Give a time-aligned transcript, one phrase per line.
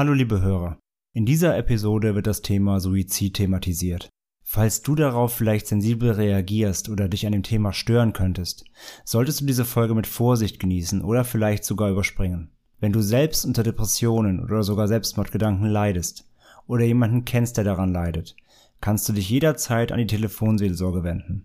[0.00, 0.78] Hallo liebe Hörer.
[1.12, 4.08] In dieser Episode wird das Thema Suizid thematisiert.
[4.42, 8.64] Falls du darauf vielleicht sensibel reagierst oder dich an dem Thema stören könntest,
[9.04, 12.50] solltest du diese Folge mit Vorsicht genießen oder vielleicht sogar überspringen.
[12.78, 16.26] Wenn du selbst unter Depressionen oder sogar Selbstmordgedanken leidest
[16.66, 18.36] oder jemanden kennst, der daran leidet,
[18.80, 21.44] kannst du dich jederzeit an die Telefonseelsorge wenden.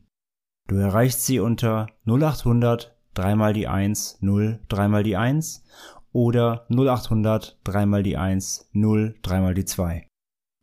[0.70, 5.64] Du erreichst sie unter 0800 3 mal die 1 0 3 mal die 1
[6.16, 10.08] oder 0800 3 mal die 1 0 3 mal die 2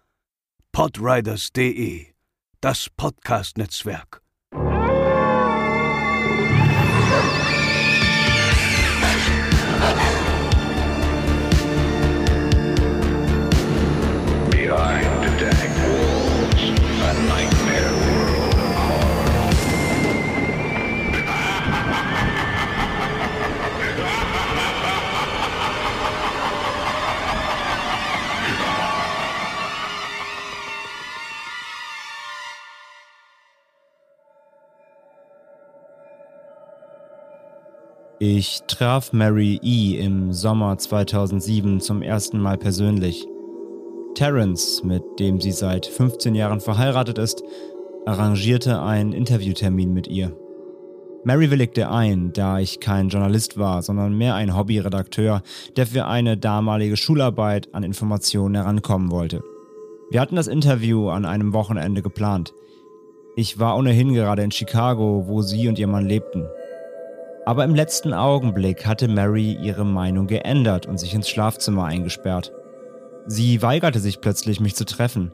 [0.72, 2.06] podriders.de,
[2.62, 4.23] das Podcast-Netzwerk.
[38.26, 39.98] Ich traf Mary E.
[39.98, 43.28] im Sommer 2007 zum ersten Mal persönlich.
[44.14, 47.42] Terence, mit dem sie seit 15 Jahren verheiratet ist,
[48.06, 50.34] arrangierte einen Interviewtermin mit ihr.
[51.24, 55.42] Mary willigte ein, da ich kein Journalist war, sondern mehr ein Hobbyredakteur,
[55.76, 59.42] der für eine damalige Schularbeit an Informationen herankommen wollte.
[60.10, 62.54] Wir hatten das Interview an einem Wochenende geplant.
[63.36, 66.46] Ich war ohnehin gerade in Chicago, wo sie und ihr Mann lebten.
[67.46, 72.52] Aber im letzten Augenblick hatte Mary ihre Meinung geändert und sich ins Schlafzimmer eingesperrt.
[73.26, 75.32] Sie weigerte sich plötzlich, mich zu treffen.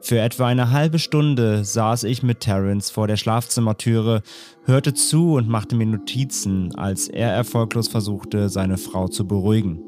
[0.00, 4.22] Für etwa eine halbe Stunde saß ich mit Terence vor der Schlafzimmertüre,
[4.64, 9.80] hörte zu und machte mir Notizen, als er erfolglos versuchte, seine Frau zu beruhigen.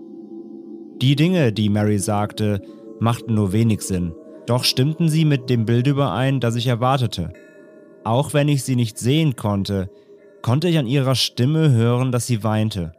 [1.00, 2.62] Die Dinge, die Mary sagte,
[2.98, 4.14] machten nur wenig Sinn,
[4.46, 7.32] doch stimmten sie mit dem Bild überein, das ich erwartete.
[8.02, 9.90] Auch wenn ich sie nicht sehen konnte,
[10.42, 12.92] konnte ich an ihrer Stimme hören, dass sie weinte.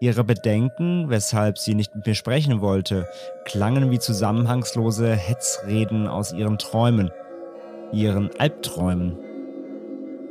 [0.00, 3.06] Ihre Bedenken, weshalb sie nicht mit mir sprechen wollte,
[3.44, 7.10] klangen wie zusammenhangslose Hetzreden aus ihren Träumen,
[7.92, 9.16] ihren Albträumen.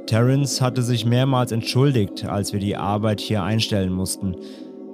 [0.05, 4.35] Terence hatte sich mehrmals entschuldigt, als wir die Arbeit hier einstellen mussten.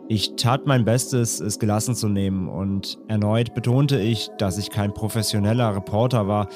[0.08, 4.94] Ich tat mein Bestes, es gelassen zu nehmen, und erneut betonte ich, dass ich kein
[4.94, 6.48] professioneller Reporter war,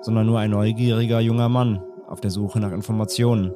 [0.00, 3.52] sondern nur ein neugieriger junger Mann auf der Suche nach Informationen.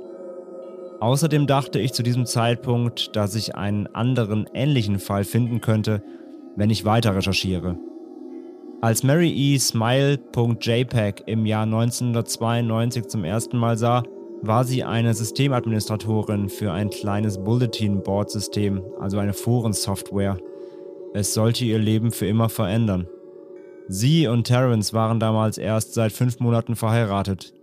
[1.05, 6.03] Außerdem dachte ich zu diesem Zeitpunkt, dass ich einen anderen ähnlichen Fall finden könnte,
[6.57, 7.77] wenn ich weiter recherchiere.
[8.81, 9.59] Als Mary E.
[9.59, 14.03] Smile.jpg im Jahr 1992 zum ersten Mal sah,
[14.41, 20.39] war sie eine Systemadministratorin für ein kleines Bulletin-Board-System, also eine Forensoftware.
[21.13, 23.09] Es sollte ihr Leben für immer verändern.
[23.89, 27.54] Sie und Terence waren damals erst seit fünf Monaten verheiratet.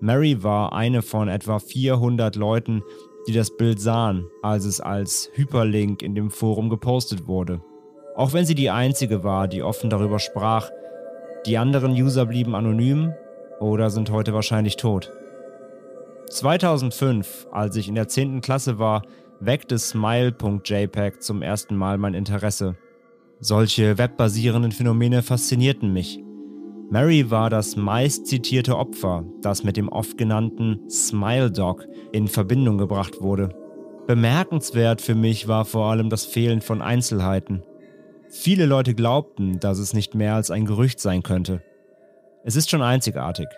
[0.00, 2.82] Mary war eine von etwa 400 Leuten,
[3.26, 7.60] die das Bild sahen, als es als Hyperlink in dem Forum gepostet wurde.
[8.14, 10.70] Auch wenn sie die einzige war, die offen darüber sprach,
[11.46, 13.12] die anderen User blieben anonym
[13.60, 15.12] oder sind heute wahrscheinlich tot.
[16.30, 18.40] 2005, als ich in der 10.
[18.40, 19.02] Klasse war,
[19.40, 22.76] weckte Smile.jpg zum ersten Mal mein Interesse.
[23.38, 26.20] Solche webbasierenden Phänomene faszinierten mich.
[26.88, 33.20] Mary war das meistzitierte Opfer, das mit dem oft genannten Smile Dog in Verbindung gebracht
[33.20, 33.48] wurde.
[34.06, 37.64] Bemerkenswert für mich war vor allem das Fehlen von Einzelheiten.
[38.28, 41.62] Viele Leute glaubten, dass es nicht mehr als ein Gerücht sein könnte.
[42.44, 43.48] Es ist schon einzigartig.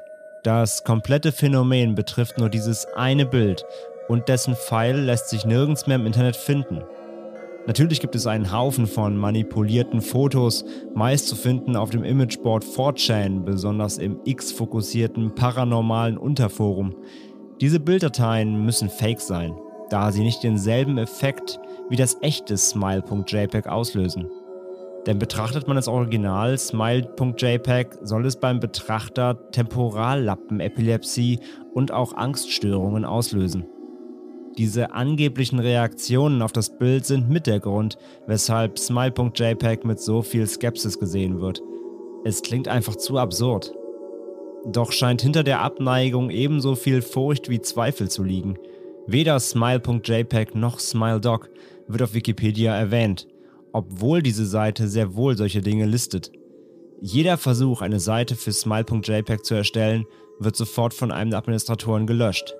[0.43, 3.63] Das komplette Phänomen betrifft nur dieses eine Bild
[4.09, 6.81] und dessen Pfeil lässt sich nirgends mehr im Internet finden.
[7.69, 10.65] Natürlich gibt es einen Haufen von manipulierten Fotos,
[10.95, 16.97] meist zu finden auf dem Imageboard 4chan, besonders im X-fokussierten paranormalen Unterforum.
[17.61, 19.55] Diese Bilddateien müssen fake sein,
[19.91, 21.61] da sie nicht denselben Effekt
[21.91, 24.31] wie das echte Smile.jpg auslösen.
[25.07, 31.41] Denn betrachtet man das Original Smile.jpg, soll es beim Betrachter Temporallappenepilepsie
[31.75, 33.67] und auch Angststörungen auslösen.
[34.59, 37.97] Diese angeblichen Reaktionen auf das Bild sind mit der Grund,
[38.27, 41.63] weshalb Smile.jpg mit so viel Skepsis gesehen wird.
[42.25, 43.73] Es klingt einfach zu absurd.
[44.67, 48.59] Doch scheint hinter der Abneigung ebenso viel Furcht wie Zweifel zu liegen.
[49.07, 51.49] Weder Smile.jpg noch SmileDoc
[51.87, 53.29] wird auf Wikipedia erwähnt,
[53.73, 56.33] obwohl diese Seite sehr wohl solche Dinge listet.
[57.01, 60.05] Jeder Versuch, eine Seite für Smile.jpg zu erstellen,
[60.41, 62.57] wird sofort von einem der Administratoren gelöscht.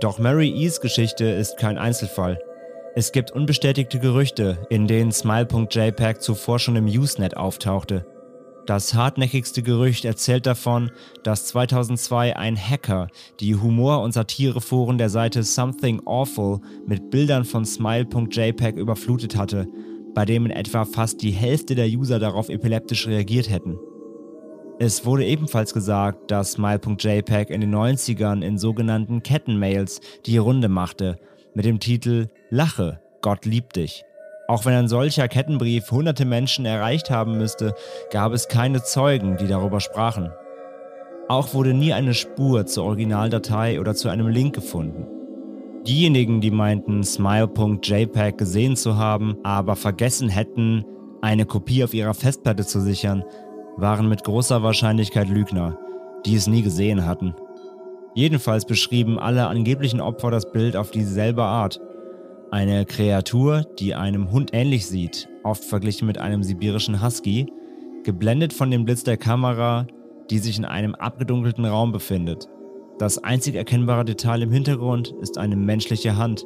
[0.00, 2.40] Doch Mary E's Geschichte ist kein Einzelfall.
[2.96, 8.06] Es gibt unbestätigte Gerüchte, in denen Smile.jpg zuvor schon im Usenet auftauchte.
[8.66, 10.90] Das hartnäckigste Gerücht erzählt davon,
[11.22, 13.08] dass 2002 ein Hacker
[13.38, 19.68] die Humor- und Satireforen der Seite Something Awful mit Bildern von Smile.jpg überflutet hatte,
[20.14, 23.78] bei dem in etwa fast die Hälfte der User darauf epileptisch reagiert hätten.
[24.80, 31.16] Es wurde ebenfalls gesagt, dass Smile.jpg in den 90ern in sogenannten Kettenmails die Runde machte,
[31.54, 34.04] mit dem Titel Lache, Gott liebt dich.
[34.48, 37.74] Auch wenn ein solcher Kettenbrief hunderte Menschen erreicht haben müsste,
[38.10, 40.30] gab es keine Zeugen, die darüber sprachen.
[41.28, 45.06] Auch wurde nie eine Spur zur Originaldatei oder zu einem Link gefunden.
[45.86, 50.84] Diejenigen, die meinten, Smile.jpg gesehen zu haben, aber vergessen hätten,
[51.22, 53.24] eine Kopie auf ihrer Festplatte zu sichern,
[53.76, 55.78] waren mit großer Wahrscheinlichkeit Lügner,
[56.26, 57.34] die es nie gesehen hatten.
[58.14, 61.80] Jedenfalls beschrieben alle angeblichen Opfer das Bild auf dieselbe Art–
[62.54, 67.52] eine Kreatur, die einem Hund ähnlich sieht, oft verglichen mit einem sibirischen Husky,
[68.04, 69.88] geblendet von dem Blitz der Kamera,
[70.30, 72.48] die sich in einem abgedunkelten Raum befindet.
[73.00, 76.44] Das einzig erkennbare Detail im Hintergrund ist eine menschliche Hand,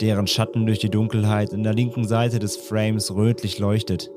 [0.00, 4.12] deren Schatten durch die Dunkelheit in der linken Seite des Frames rötlich leuchtet.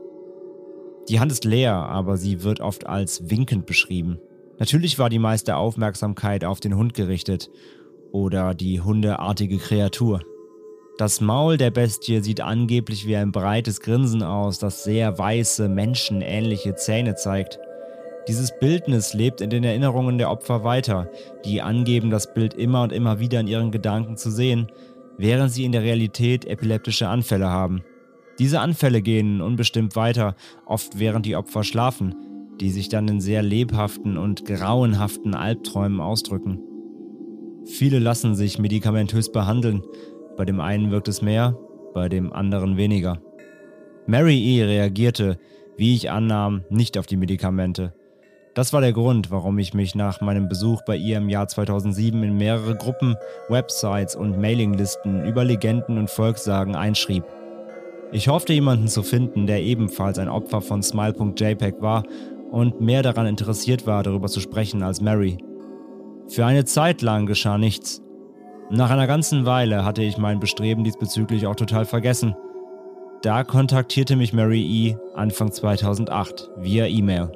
[1.09, 4.19] Die Hand ist leer, aber sie wird oft als winkend beschrieben.
[4.59, 7.49] Natürlich war die meiste Aufmerksamkeit auf den Hund gerichtet
[8.11, 10.21] oder die hundeartige Kreatur.
[10.97, 16.75] Das Maul der Bestie sieht angeblich wie ein breites Grinsen aus, das sehr weiße, menschenähnliche
[16.75, 17.59] Zähne zeigt.
[18.27, 21.09] Dieses Bildnis lebt in den Erinnerungen der Opfer weiter,
[21.43, 24.71] die angeben, das Bild immer und immer wieder in ihren Gedanken zu sehen,
[25.17, 27.81] während sie in der Realität epileptische Anfälle haben.
[28.39, 30.35] Diese Anfälle gehen unbestimmt weiter,
[30.65, 32.15] oft während die Opfer schlafen,
[32.59, 36.59] die sich dann in sehr lebhaften und grauenhaften Albträumen ausdrücken.
[37.65, 39.83] Viele lassen sich medikamentös behandeln,
[40.37, 41.57] bei dem einen wirkt es mehr,
[41.93, 43.21] bei dem anderen weniger.
[44.07, 44.63] Mary E.
[44.63, 45.37] reagierte,
[45.77, 47.93] wie ich annahm, nicht auf die Medikamente.
[48.53, 52.21] Das war der Grund, warum ich mich nach meinem Besuch bei ihr im Jahr 2007
[52.23, 53.15] in mehrere Gruppen,
[53.47, 57.23] Websites und Mailinglisten über Legenden und Volkssagen einschrieb.
[58.13, 62.03] Ich hoffte jemanden zu finden, der ebenfalls ein Opfer von Smile.jpg war
[62.51, 65.37] und mehr daran interessiert war, darüber zu sprechen als Mary.
[66.27, 68.01] Für eine Zeit lang geschah nichts.
[68.69, 72.35] Nach einer ganzen Weile hatte ich mein Bestreben diesbezüglich auch total vergessen.
[73.21, 74.97] Da kontaktierte mich Mary E.
[75.13, 77.31] Anfang 2008 via E-Mail.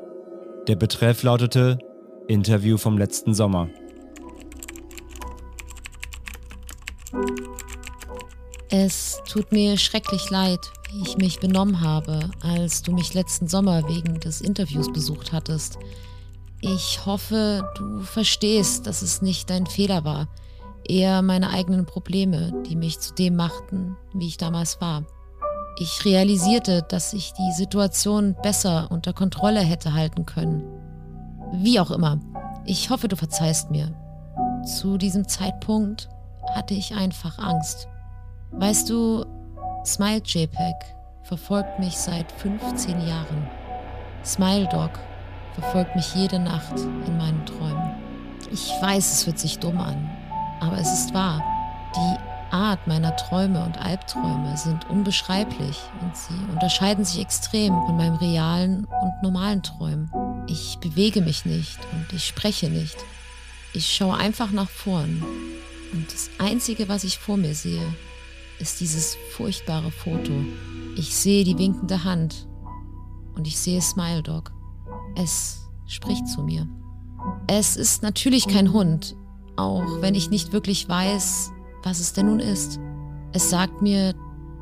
[0.67, 1.77] Der Betreff lautete
[2.27, 3.69] Interview vom letzten Sommer.
[8.77, 10.59] Es tut mir schrecklich leid,
[10.91, 15.77] wie ich mich benommen habe, als du mich letzten Sommer wegen des Interviews besucht hattest.
[16.59, 20.27] Ich hoffe, du verstehst, dass es nicht dein Fehler war
[20.87, 25.03] eher meine eigenen Probleme, die mich zu dem machten, wie ich damals war.
[25.79, 30.63] Ich realisierte, dass ich die Situation besser unter Kontrolle hätte halten können.
[31.53, 32.19] Wie auch immer,
[32.65, 33.93] ich hoffe, du verzeihst mir.
[34.65, 36.09] Zu diesem Zeitpunkt
[36.53, 37.87] hatte ich einfach Angst.
[38.57, 39.25] Weißt du,
[39.85, 40.75] Smile JPEG
[41.23, 43.49] verfolgt mich seit 15 Jahren.
[44.23, 44.91] Smile Dog
[45.53, 47.91] verfolgt mich jede Nacht in meinen Träumen.
[48.51, 50.09] Ich weiß, es hört sich dumm an,
[50.61, 51.43] aber es ist wahr.
[51.95, 58.15] Die Art meiner Träume und Albträume sind unbeschreiblich und sie unterscheiden sich extrem von meinem
[58.15, 60.09] realen und normalen Träumen.
[60.47, 62.97] Ich bewege mich nicht und ich spreche nicht.
[63.73, 65.21] Ich schaue einfach nach vorn
[65.91, 67.85] und das Einzige, was ich vor mir sehe,
[68.59, 70.33] ist dieses furchtbare Foto.
[70.95, 72.47] Ich sehe die winkende Hand
[73.35, 74.51] und ich sehe Smile Dog.
[75.15, 76.67] Es spricht zu mir.
[77.47, 79.15] Es ist natürlich kein Hund,
[79.55, 81.51] auch wenn ich nicht wirklich weiß,
[81.83, 82.79] was es denn nun ist.
[83.33, 84.13] Es sagt mir,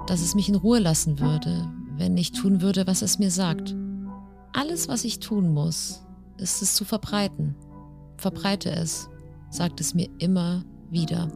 [0.07, 3.75] dass es mich in Ruhe lassen würde, wenn ich tun würde, was es mir sagt.
[4.53, 6.03] Alles, was ich tun muss,
[6.37, 7.55] ist es zu verbreiten.
[8.17, 9.09] Verbreite es,
[9.49, 11.31] sagt es mir immer wieder.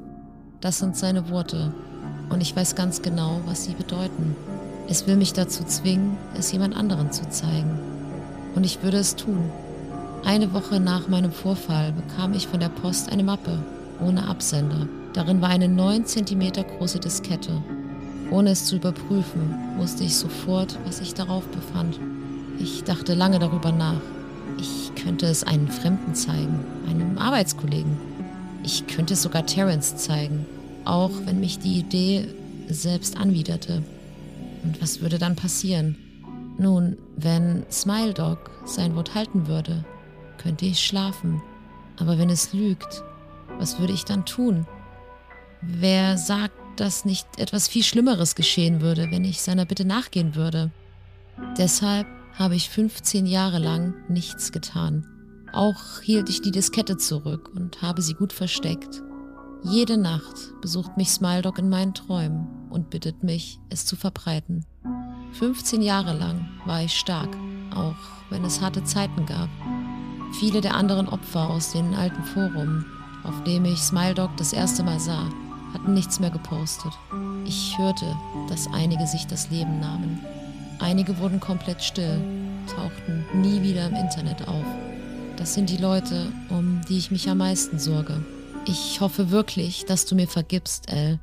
[0.60, 1.74] Das sind seine Worte
[2.30, 4.36] und ich weiß ganz genau, was sie bedeuten.
[4.90, 7.80] Es will mich dazu zwingen, es jemand anderen zu zeigen.
[8.56, 9.50] Und ich würde es tun.
[10.24, 13.60] Eine Woche nach meinem Vorfall bekam ich von der Post eine Mappe
[14.00, 14.88] ohne Absender.
[15.14, 17.62] Darin war eine 9 cm große Diskette.
[18.30, 22.00] Ohne es zu überprüfen, wusste ich sofort, was sich darauf befand.
[22.60, 24.02] Ich dachte lange darüber nach.
[24.60, 27.98] Ich könnte es einem Fremden zeigen, einem Arbeitskollegen.
[28.64, 30.46] Ich könnte es sogar Terence zeigen,
[30.88, 32.28] auch wenn mich die Idee
[32.70, 33.84] selbst anwiderte.
[34.64, 35.98] Und was würde dann passieren?
[36.58, 39.86] Nun, wenn Smile Dog sein Wort halten würde,
[40.38, 41.42] könnte ich schlafen.
[41.98, 43.04] Aber wenn es lügt,
[43.60, 44.66] was würde ich dann tun?
[45.62, 50.72] Wer sagt, dass nicht etwas viel Schlimmeres geschehen würde, wenn ich seiner Bitte nachgehen würde?
[51.58, 55.08] Deshalb habe ich 15 Jahre lang nichts getan.
[55.54, 59.02] Auch hielt ich die Diskette zurück und habe sie gut versteckt.
[59.64, 64.66] Jede Nacht besucht mich Smiledog in meinen Träumen und bittet mich, es zu verbreiten.
[65.34, 67.36] 15 Jahre lang war ich stark,
[67.76, 67.96] auch
[68.30, 69.50] wenn es harte Zeiten gab.
[70.40, 72.86] Viele der anderen Opfer aus den alten Forum,
[73.24, 75.28] auf dem ich Smiledog das erste Mal sah,
[75.74, 76.92] hatten nichts mehr gepostet.
[77.46, 78.16] Ich hörte,
[78.50, 80.20] dass einige sich das Leben nahmen.
[80.80, 82.22] Einige wurden komplett still,
[82.76, 84.66] tauchten nie wieder im Internet auf.
[85.36, 88.24] Das sind die Leute, um die ich mich am meisten sorge.
[88.70, 91.22] Ich hoffe wirklich, dass du mir vergibst, Elle.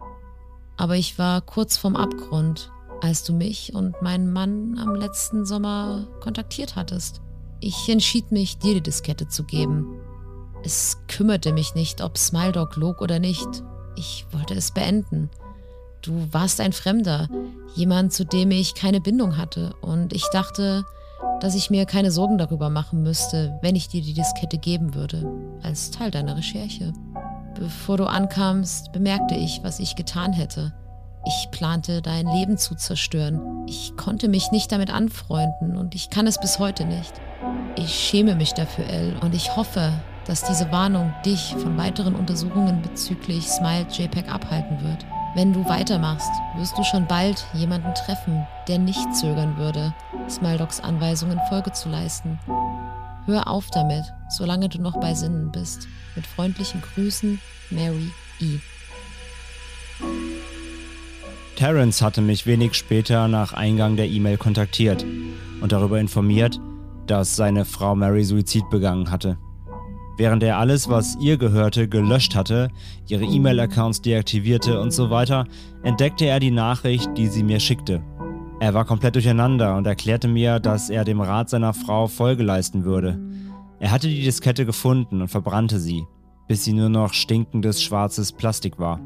[0.79, 2.71] Aber ich war kurz vorm Abgrund,
[3.03, 7.21] als du mich und meinen Mann am letzten Sommer kontaktiert hattest.
[7.61, 10.01] Ich entschied mich, dir die Diskette zu geben.
[10.65, 13.47] Es kümmerte mich nicht, ob Smiledog log oder nicht.
[13.95, 15.29] Ich wollte es beenden.
[16.01, 17.29] Du warst ein Fremder,
[17.75, 19.75] jemand, zu dem ich keine Bindung hatte.
[19.83, 20.87] Und ich dachte,
[21.41, 25.31] dass ich mir keine Sorgen darüber machen müsste, wenn ich dir die Diskette geben würde,
[25.63, 26.95] als Teil deiner Recherche.
[27.55, 30.73] Bevor du ankamst, bemerkte ich, was ich getan hätte.
[31.27, 33.65] Ich plante, dein Leben zu zerstören.
[33.67, 37.13] Ich konnte mich nicht damit anfreunden und ich kann es bis heute nicht.
[37.77, 39.93] Ich schäme mich dafür, Elle, und ich hoffe,
[40.27, 45.07] dass diese Warnung dich von weiteren Untersuchungen bezüglich Smile JPEG abhalten wird.
[45.35, 49.95] Wenn du weitermachst, wirst du schon bald jemanden treffen, der nicht zögern würde,
[50.29, 52.39] Smiledogs Anweisungen Folge zu leisten.
[53.27, 55.89] Hör auf damit, solange du noch bei Sinnen bist.
[56.15, 57.41] Mit freundlichen Grüßen,
[57.71, 58.59] Mary E.
[61.57, 65.07] Terence hatte mich wenig später nach Eingang der E-Mail kontaktiert
[65.61, 66.61] und darüber informiert,
[67.07, 69.39] dass seine Frau Mary Suizid begangen hatte.
[70.17, 72.69] Während er alles, was ihr gehörte, gelöscht hatte,
[73.09, 75.47] ihre E-Mail-Accounts deaktivierte und so weiter,
[75.83, 78.03] entdeckte er die Nachricht, die sie mir schickte.
[78.65, 82.87] Er war komplett durcheinander und erklärte mir, dass er dem Rat seiner Frau Folge leisten
[82.87, 83.21] würde.
[83.79, 86.07] Er hatte die Diskette gefunden und verbrannte sie,
[86.49, 89.01] bis sie nur noch stinkendes schwarzes Plastik war.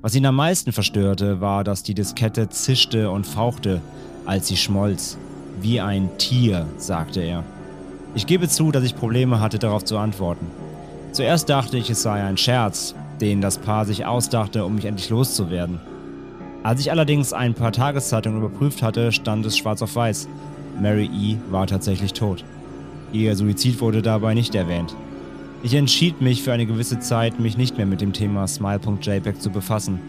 [0.00, 3.80] Was ihn am meisten verstörte, war, dass die Diskette zischte und fauchte,
[4.26, 5.18] als sie schmolz.
[5.60, 7.42] Wie ein Tier, sagte er.
[8.14, 10.46] Ich gebe zu, dass ich Probleme hatte, darauf zu antworten.
[11.10, 15.10] Zuerst dachte ich, es sei ein Scherz, den das Paar sich ausdachte, um mich endlich
[15.10, 15.80] loszuwerden.
[16.62, 20.28] Als ich allerdings ein paar Tageszeitungen überprüft hatte, stand es schwarz auf weiß.
[20.80, 21.36] Mary E.
[21.50, 22.44] war tatsächlich tot.
[23.12, 24.94] Ihr Suizid wurde dabei nicht erwähnt.
[25.62, 29.50] Ich entschied mich für eine gewisse Zeit, mich nicht mehr mit dem Thema Smile.jpg zu
[29.50, 30.00] befassen,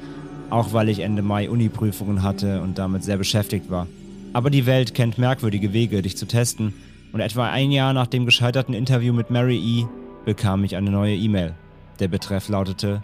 [0.50, 3.88] auch weil ich Ende Mai Uni-Prüfungen hatte und damit sehr beschäftigt war.
[4.34, 6.74] Aber die Welt kennt merkwürdige Wege, dich zu testen
[7.12, 9.86] und etwa ein Jahr nach dem gescheiterten Interview mit Mary E.
[10.26, 11.54] bekam ich eine neue E-Mail.
[12.00, 13.02] Der Betreff lautete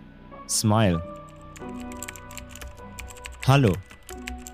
[0.48, 1.02] Smile.
[3.48, 3.72] Hallo.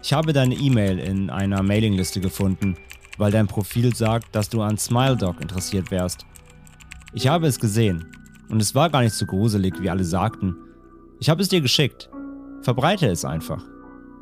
[0.03, 2.75] Ich habe deine E-Mail in einer Mailingliste gefunden,
[3.17, 6.27] weil dein Profil sagt, dass du an SmileDoc interessiert wärst.
[7.11, 8.05] Ich habe es gesehen
[8.49, 10.55] und es war gar nicht so gruselig, wie alle sagten.
[11.19, 12.07] Ich habe es dir geschickt.
[12.61, 13.63] Verbreite es einfach.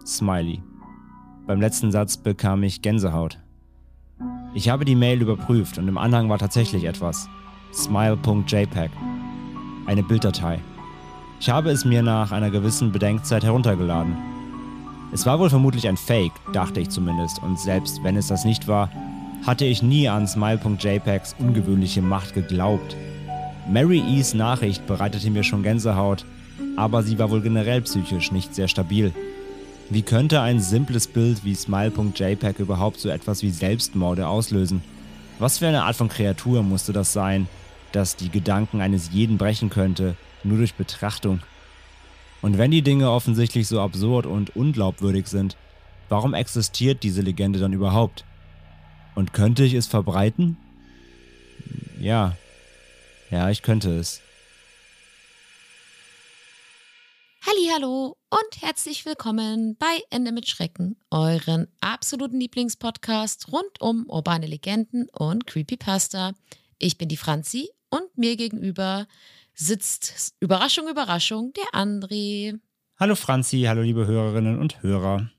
[0.05, 0.63] Smiley.
[1.47, 3.39] Beim letzten Satz bekam ich Gänsehaut.
[4.53, 7.27] Ich habe die Mail überprüft und im Anhang war tatsächlich etwas.
[7.73, 8.89] Smile.jpg.
[9.85, 10.61] Eine Bilddatei.
[11.41, 14.15] Ich habe es mir nach einer gewissen Bedenkzeit heruntergeladen.
[15.13, 18.69] Es war wohl vermutlich ein Fake, dachte ich zumindest, und selbst wenn es das nicht
[18.69, 18.89] war,
[19.45, 22.95] hatte ich nie an Smile.jpgs ungewöhnliche Macht geglaubt.
[23.69, 26.25] Mary E's Nachricht bereitete mir schon Gänsehaut,
[26.77, 29.13] aber sie war wohl generell psychisch nicht sehr stabil.
[29.89, 34.81] Wie könnte ein simples Bild wie Smile.jpg überhaupt so etwas wie Selbstmorde auslösen?
[35.39, 37.49] Was für eine Art von Kreatur musste das sein,
[37.91, 40.15] das die Gedanken eines jeden brechen könnte,
[40.45, 41.41] nur durch Betrachtung?
[42.41, 45.57] Und wenn die Dinge offensichtlich so absurd und unglaubwürdig sind,
[46.09, 48.25] warum existiert diese Legende dann überhaupt?
[49.13, 50.57] Und könnte ich es verbreiten?
[51.99, 52.35] Ja.
[53.29, 54.21] Ja, ich könnte es.
[57.45, 65.07] Hallo und herzlich willkommen bei Ende mit Schrecken, euren absoluten Lieblingspodcast rund um urbane Legenden
[65.09, 66.33] und Creepypasta.
[66.79, 69.07] Ich bin die Franzi und mir gegenüber
[69.61, 72.59] sitzt Überraschung, Überraschung, der André.
[72.99, 75.29] Hallo Franzi, hallo liebe Hörerinnen und Hörer.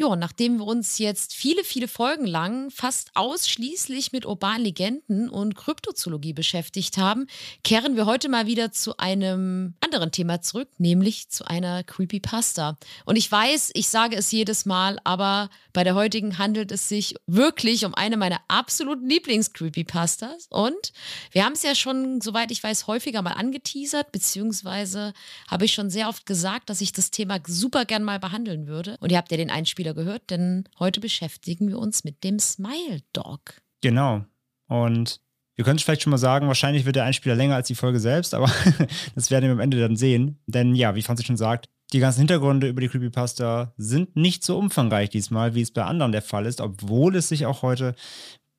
[0.00, 5.54] Ja, nachdem wir uns jetzt viele, viele Folgen lang fast ausschließlich mit urbanen Legenden und
[5.54, 7.26] Kryptozoologie beschäftigt haben,
[7.64, 12.78] kehren wir heute mal wieder zu einem anderen Thema zurück, nämlich zu einer Creepypasta.
[13.04, 17.14] Und ich weiß, ich sage es jedes Mal, aber bei der heutigen handelt es sich
[17.26, 20.46] wirklich um eine meiner absoluten Lieblings-Creepypastas.
[20.48, 20.94] Und
[21.30, 25.12] wir haben es ja schon, soweit ich weiß, häufiger mal angeteasert, beziehungsweise
[25.46, 28.96] habe ich schon sehr oft gesagt, dass ich das Thema super gern mal behandeln würde.
[29.00, 33.02] Und ihr habt ja den Einspieler gehört, denn heute beschäftigen wir uns mit dem Smile
[33.12, 33.60] Dog.
[33.80, 34.24] Genau.
[34.68, 35.20] Und
[35.56, 38.00] wir können es vielleicht schon mal sagen, wahrscheinlich wird der Einspieler länger als die Folge
[38.00, 38.50] selbst, aber
[39.14, 40.38] das werden wir am Ende dann sehen.
[40.46, 44.56] Denn ja, wie Franzi schon sagt, die ganzen Hintergründe über die Creepypasta sind nicht so
[44.56, 47.94] umfangreich diesmal, wie es bei anderen der Fall ist, obwohl es sich auch heute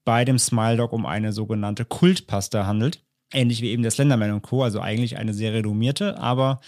[0.03, 3.03] bei dem Smile Dog um eine sogenannte Kultpasta handelt.
[3.33, 6.59] Ähnlich wie eben der Slenderman und Co., also eigentlich eine sehr renommierte, aber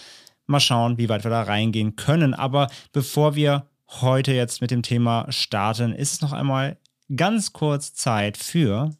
[0.46, 2.32] mal schauen, wie weit wir da reingehen können.
[2.32, 3.68] Aber bevor wir
[4.00, 6.76] heute jetzt mit dem Thema starten, ist es noch einmal
[7.14, 8.90] ganz kurz Zeit für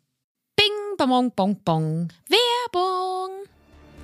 [0.56, 3.30] Bing, bong, bong, bong, Werbung.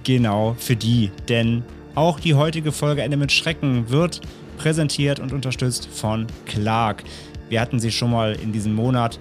[0.05, 1.11] Genau, für die.
[1.29, 1.63] Denn
[1.95, 4.21] auch die heutige Folge Ende mit Schrecken wird
[4.59, 7.05] präsentiert und unterstützt von Clark.
[7.49, 9.19] Wir hatten sie schon mal in diesem Monat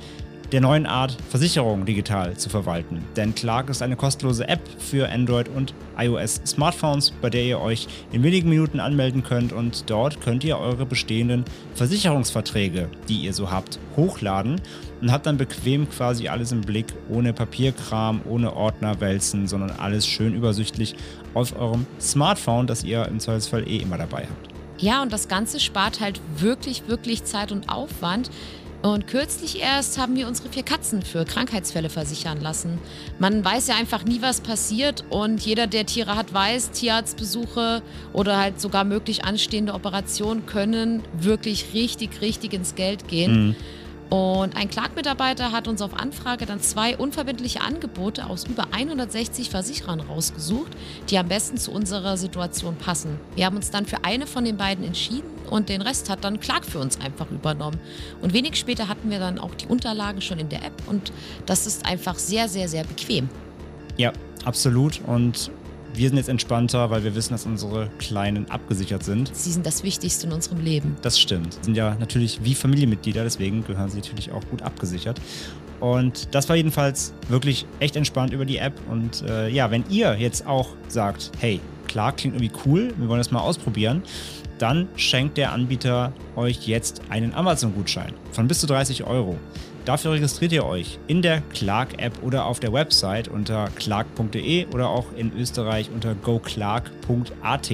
[0.52, 3.04] der neuen Art, Versicherungen digital zu verwalten.
[3.16, 7.88] Denn Clark ist eine kostenlose App für Android und iOS Smartphones, bei der ihr euch
[8.12, 13.52] in wenigen Minuten anmelden könnt und dort könnt ihr eure bestehenden Versicherungsverträge, die ihr so
[13.52, 14.60] habt, hochladen
[15.02, 20.34] und habt dann bequem quasi alles im Blick, ohne Papierkram, ohne Ordnerwälzen, sondern alles schön
[20.34, 20.96] übersichtlich
[21.34, 24.50] auf eurem Smartphone, das ihr im Zweifelsfall eh immer dabei habt.
[24.82, 28.32] Ja, und das Ganze spart halt wirklich, wirklich Zeit und Aufwand.
[28.82, 32.80] Und kürzlich erst haben wir unsere vier Katzen für Krankheitsfälle versichern lassen.
[33.20, 37.82] Man weiß ja einfach nie, was passiert und jeder, der Tiere hat, weiß, Tierarztbesuche
[38.14, 43.48] oder halt sogar möglich anstehende Operationen können wirklich richtig, richtig ins Geld gehen.
[43.48, 43.56] Mhm.
[44.10, 50.00] Und ein Clark-Mitarbeiter hat uns auf Anfrage dann zwei unverbindliche Angebote aus über 160 Versicherern
[50.00, 50.72] rausgesucht,
[51.10, 53.20] die am besten zu unserer Situation passen.
[53.36, 56.40] Wir haben uns dann für eine von den beiden entschieden und den Rest hat dann
[56.40, 57.80] Clark für uns einfach übernommen.
[58.22, 61.12] Und wenig später hatten wir dann auch die Unterlagen schon in der App und
[61.46, 63.30] das ist einfach sehr, sehr, sehr bequem.
[63.98, 64.12] Ja,
[64.44, 65.02] absolut.
[65.06, 65.52] Und
[65.94, 69.36] wir sind jetzt entspannter, weil wir wissen, dass unsere Kleinen abgesichert sind.
[69.36, 70.96] Sie sind das Wichtigste in unserem Leben.
[71.02, 71.54] Das stimmt.
[71.54, 75.20] Sie sind ja natürlich wie Familienmitglieder, deswegen gehören sie natürlich auch gut abgesichert.
[75.80, 78.74] Und das war jedenfalls wirklich echt entspannt über die App.
[78.90, 83.20] Und äh, ja, wenn ihr jetzt auch sagt, hey, klar, klingt irgendwie cool, wir wollen
[83.20, 84.04] das mal ausprobieren,
[84.58, 89.38] dann schenkt der Anbieter euch jetzt einen Amazon-Gutschein von bis zu 30 Euro.
[89.90, 95.08] Dafür registriert ihr euch in der Clark-App oder auf der Website unter clark.de oder auch
[95.16, 97.72] in Österreich unter goclark.at.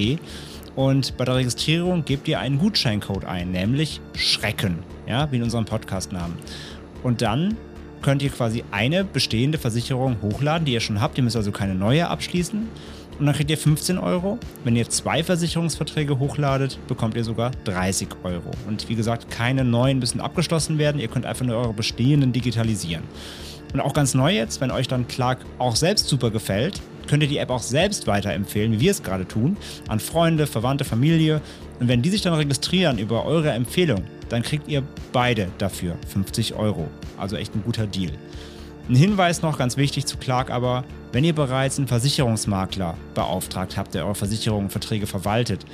[0.77, 5.65] Und bei der Registrierung gebt ihr einen Gutscheincode ein, nämlich Schrecken, ja, wie in unserem
[5.65, 6.37] Podcast-Namen.
[7.03, 7.57] Und dann
[8.01, 11.17] könnt ihr quasi eine bestehende Versicherung hochladen, die ihr schon habt.
[11.17, 12.69] Ihr müsst also keine neue abschließen
[13.19, 14.37] und dann kriegt ihr 15 Euro.
[14.63, 18.51] Wenn ihr zwei Versicherungsverträge hochladet, bekommt ihr sogar 30 Euro.
[18.67, 20.99] Und wie gesagt, keine neuen müssen abgeschlossen werden.
[20.99, 23.03] Ihr könnt einfach nur eure bestehenden digitalisieren.
[23.73, 27.29] Und auch ganz neu jetzt, wenn euch dann Clark auch selbst super gefällt, könnt ihr
[27.29, 31.41] die App auch selbst weiterempfehlen, wie wir es gerade tun, an Freunde, Verwandte, Familie.
[31.79, 36.55] Und wenn die sich dann registrieren über eure Empfehlung, dann kriegt ihr beide dafür 50
[36.55, 36.87] Euro.
[37.17, 38.11] Also echt ein guter Deal.
[38.87, 43.95] Ein Hinweis noch ganz wichtig zu Clark aber, wenn ihr bereits einen Versicherungsmakler beauftragt habt,
[43.95, 45.65] der eure Versicherungen und Verträge verwaltet,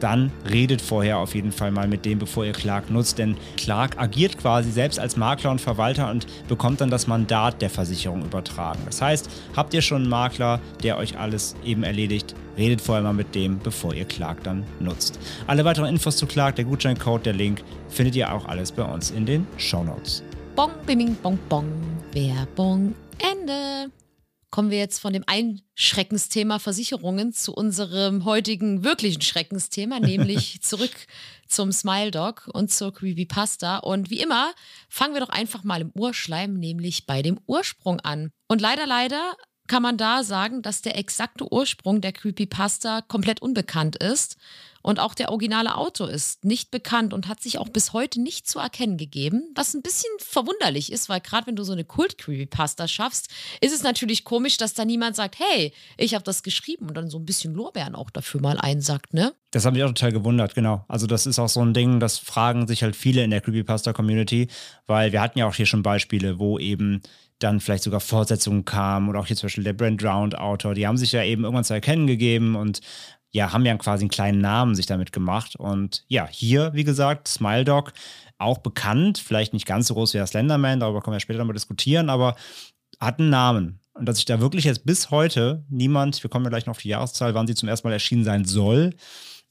[0.00, 3.98] dann redet vorher auf jeden Fall mal mit dem, bevor ihr Clark nutzt, denn Clark
[3.98, 8.80] agiert quasi selbst als Makler und Verwalter und bekommt dann das Mandat der Versicherung übertragen.
[8.86, 13.12] Das heißt, habt ihr schon einen Makler, der euch alles eben erledigt, redet vorher mal
[13.12, 15.18] mit dem, bevor ihr Clark dann nutzt.
[15.46, 19.10] Alle weiteren Infos zu Clark, der Gutscheincode, der Link, findet ihr auch alles bei uns
[19.10, 20.22] in den Show Notes.
[20.56, 21.68] Bong, biming, bong, bong.
[22.12, 23.90] Werbung, Ende
[24.50, 30.94] kommen wir jetzt von dem Einschreckensthema Versicherungen zu unserem heutigen wirklichen Schreckensthema, nämlich zurück
[31.48, 33.78] zum Smile Dog und zur Creepypasta.
[33.78, 34.52] Und wie immer
[34.88, 38.30] fangen wir doch einfach mal im Urschleim, nämlich bei dem Ursprung an.
[38.46, 39.34] Und leider, leider
[39.66, 44.36] kann man da sagen, dass der exakte Ursprung der Creepypasta komplett unbekannt ist.
[44.84, 48.46] Und auch der originale Autor ist nicht bekannt und hat sich auch bis heute nicht
[48.46, 52.86] zu erkennen gegeben, was ein bisschen verwunderlich ist, weil gerade wenn du so eine Kult-Creepypasta
[52.86, 53.30] schaffst,
[53.62, 57.08] ist es natürlich komisch, dass da niemand sagt, hey, ich habe das geschrieben und dann
[57.08, 59.32] so ein bisschen Lorbeeren auch dafür mal einsagt, ne?
[59.52, 60.84] Das habe ich auch total gewundert, genau.
[60.86, 64.48] Also das ist auch so ein Ding, das fragen sich halt viele in der Creepypasta-Community,
[64.86, 67.00] weil wir hatten ja auch hier schon Beispiele, wo eben
[67.38, 70.86] dann vielleicht sogar Fortsetzungen kamen oder auch hier zum Beispiel der Brand Drowned Autor, die
[70.86, 72.80] haben sich ja eben irgendwann zu erkennen gegeben und
[73.34, 75.56] ja, haben ja quasi einen kleinen Namen sich damit gemacht.
[75.56, 77.92] Und ja, hier, wie gesagt, Smile Dog,
[78.38, 81.54] auch bekannt, vielleicht nicht ganz so groß wie der Slenderman, darüber können wir später nochmal
[81.54, 82.36] diskutieren, aber
[83.00, 83.80] hat einen Namen.
[83.94, 86.82] Und dass sich da wirklich jetzt bis heute niemand, wir kommen ja gleich noch auf
[86.82, 88.94] die Jahreszahl, wann sie zum ersten Mal erschienen sein soll,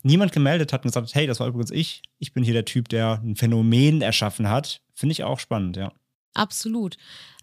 [0.01, 2.03] niemand gemeldet hat und gesagt, hey, das war übrigens ich.
[2.19, 4.81] Ich bin hier der Typ, der ein Phänomen erschaffen hat.
[4.93, 5.91] Finde ich auch spannend, ja.
[6.33, 6.95] Absolut.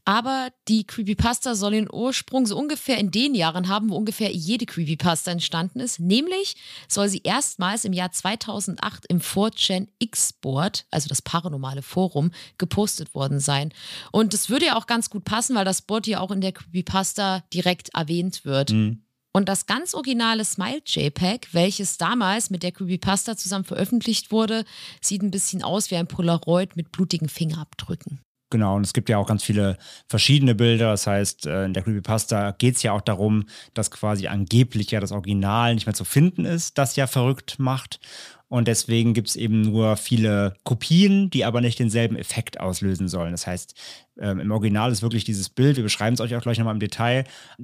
[0.04, 4.66] Aber die Creepypasta soll ihren Ursprung so ungefähr in den Jahren haben, wo ungefähr jede
[4.66, 6.00] Creepypasta entstanden ist.
[6.00, 6.56] Nämlich
[6.88, 13.40] soll sie erstmals im Jahr 2008 im 4chan X-Board, also das paranormale Forum, gepostet worden
[13.40, 13.72] sein.
[14.12, 16.52] Und das würde ja auch ganz gut passen, weil das Board ja auch in der
[16.52, 18.72] Creepypasta direkt erwähnt wird.
[18.72, 19.02] Mhm.
[19.32, 24.64] Und das ganz originale Smile JPEG, welches damals mit der Creepypasta zusammen veröffentlicht wurde,
[25.00, 28.20] sieht ein bisschen aus wie ein Polaroid mit blutigen Fingerabdrücken.
[28.50, 30.90] Genau, und es gibt ja auch ganz viele verschiedene Bilder.
[30.90, 34.98] Das heißt, äh, in der Creepypasta geht es ja auch darum, dass quasi angeblich ja
[34.98, 38.00] das Original nicht mehr zu finden ist, das ja verrückt macht.
[38.48, 43.30] Und deswegen gibt es eben nur viele Kopien, die aber nicht denselben Effekt auslösen sollen.
[43.30, 43.76] Das heißt,
[44.18, 46.80] ähm, im Original ist wirklich dieses Bild, wir beschreiben es euch auch gleich nochmal im
[46.80, 47.22] Detail,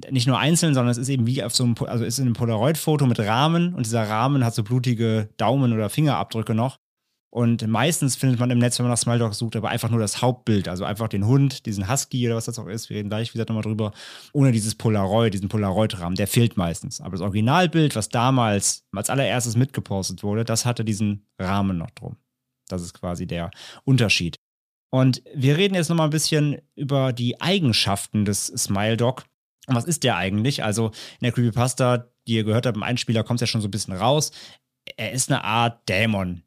[0.09, 2.35] nicht nur einzeln, sondern es ist eben wie auf so einem, also ist in einem
[2.35, 6.79] Polaroid-Foto mit Rahmen und dieser Rahmen hat so blutige Daumen- oder Fingerabdrücke noch.
[7.29, 9.99] Und meistens findet man im Netz, wenn man nach Smile Dog sucht, aber einfach nur
[9.99, 12.89] das Hauptbild, also einfach den Hund, diesen Husky oder was das auch ist.
[12.89, 13.91] Wir reden gleich, wie gesagt, nochmal drüber.
[14.31, 17.01] Ohne dieses Polaroid, diesen Polaroid-Rahmen, der fehlt meistens.
[17.01, 22.15] Aber das Originalbild, was damals als allererstes mitgepostet wurde, das hatte diesen Rahmen noch drum.
[22.69, 23.51] Das ist quasi der
[23.83, 24.37] Unterschied.
[24.89, 29.25] Und wir reden jetzt nochmal ein bisschen über die Eigenschaften des Smile Dog.
[29.67, 30.63] Und was ist der eigentlich?
[30.63, 33.67] Also in der Creepypasta, die ihr gehört habt, im Einspieler kommt es ja schon so
[33.67, 34.31] ein bisschen raus.
[34.95, 36.43] Er ist eine Art Dämon,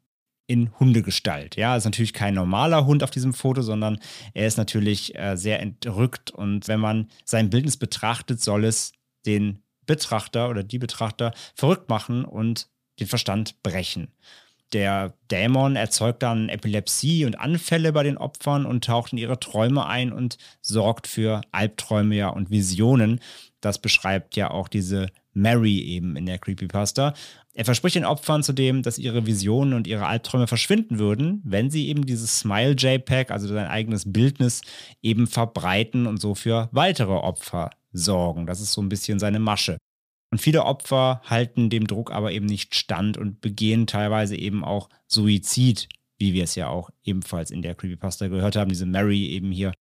[0.51, 1.55] in Hundegestalt.
[1.55, 3.99] Ja, ist natürlich kein normaler Hund auf diesem Foto, sondern
[4.33, 8.91] er ist natürlich äh, sehr entrückt und wenn man sein Bildnis betrachtet, soll es
[9.25, 12.67] den Betrachter oder die Betrachter verrückt machen und
[12.99, 14.09] den Verstand brechen.
[14.73, 19.85] Der Dämon erzeugt dann Epilepsie und Anfälle bei den Opfern und taucht in ihre Träume
[19.85, 23.21] ein und sorgt für Albträume ja und Visionen.
[23.61, 27.13] Das beschreibt ja auch diese Mary eben in der Creepypasta.
[27.53, 31.89] Er verspricht den Opfern zudem, dass ihre Visionen und ihre Albträume verschwinden würden, wenn sie
[31.89, 34.61] eben dieses Smile JPEG, also sein eigenes Bildnis,
[35.01, 38.45] eben verbreiten und so für weitere Opfer sorgen.
[38.45, 39.77] Das ist so ein bisschen seine Masche.
[40.31, 44.87] Und viele Opfer halten dem Druck aber eben nicht stand und begehen teilweise eben auch
[45.07, 48.69] Suizid, wie wir es ja auch ebenfalls in der Creepypasta gehört haben.
[48.69, 49.73] Diese Mary eben hier,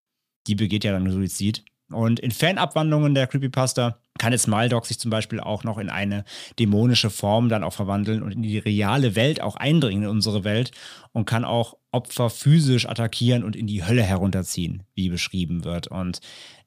[0.49, 1.65] die begeht ja dann Suizid.
[1.93, 6.25] Und in Fanabwandlungen der Creepypasta kann jetzt Maldog sich zum Beispiel auch noch in eine
[6.59, 10.73] dämonische Form dann auch verwandeln und in die reale Welt auch eindringen, in unsere Welt
[11.13, 15.89] und kann auch Opfer physisch attackieren und in die Hölle herunterziehen, wie beschrieben wird.
[15.89, 16.21] Und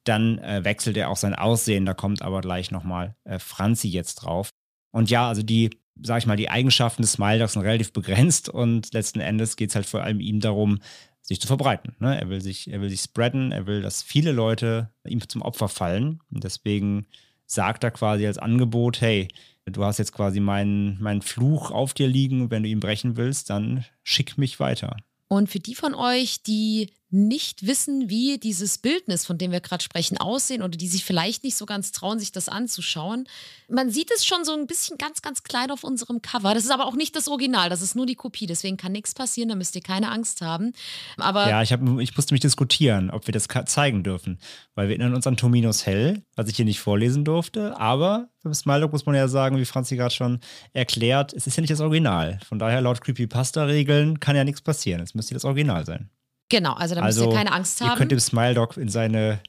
[0.03, 4.15] dann äh, wechselt er auch sein Aussehen, da kommt aber gleich nochmal äh, Franzi jetzt
[4.15, 4.49] drauf.
[4.91, 5.69] Und ja, also die,
[6.01, 9.75] sag ich mal, die Eigenschaften des Smiledogs sind relativ begrenzt und letzten Endes geht es
[9.75, 10.79] halt vor allem ihm darum,
[11.21, 11.95] sich zu verbreiten.
[11.99, 12.19] Ne?
[12.19, 15.69] Er will sich, er will sich spreaden, er will, dass viele Leute ihm zum Opfer
[15.69, 16.19] fallen.
[16.29, 17.07] Und deswegen
[17.53, 19.27] sagt er quasi als Angebot, hey,
[19.65, 23.49] du hast jetzt quasi meinen, meinen Fluch auf dir liegen, wenn du ihn brechen willst,
[23.49, 24.97] dann schick mich weiter.
[25.27, 29.83] Und für die von euch, die nicht wissen, wie dieses Bildnis, von dem wir gerade
[29.83, 33.27] sprechen, aussehen oder die sich vielleicht nicht so ganz trauen, sich das anzuschauen.
[33.69, 36.53] Man sieht es schon so ein bisschen ganz, ganz klein auf unserem Cover.
[36.53, 38.47] Das ist aber auch nicht das Original, das ist nur die Kopie.
[38.47, 40.73] Deswegen kann nichts passieren, da müsst ihr keine Angst haben.
[41.17, 44.39] Aber ja, ich, hab, ich musste mich diskutieren, ob wir das zeigen dürfen.
[44.73, 47.77] Weil wir erinnern uns an Tominos Hell, was ich hier nicht vorlesen durfte.
[47.79, 50.39] Aber beim Smiley muss man ja sagen, wie Franzi gerade schon
[50.73, 52.39] erklärt, es ist ja nicht das Original.
[52.47, 55.01] Von daher, laut Creepypasta-Regeln kann ja nichts passieren.
[55.01, 56.09] Es müsste das Original sein.
[56.53, 57.91] Genau, also da müsst also, ihr keine Angst haben.
[57.91, 59.41] Ihr könnt dem Smile Dog in seine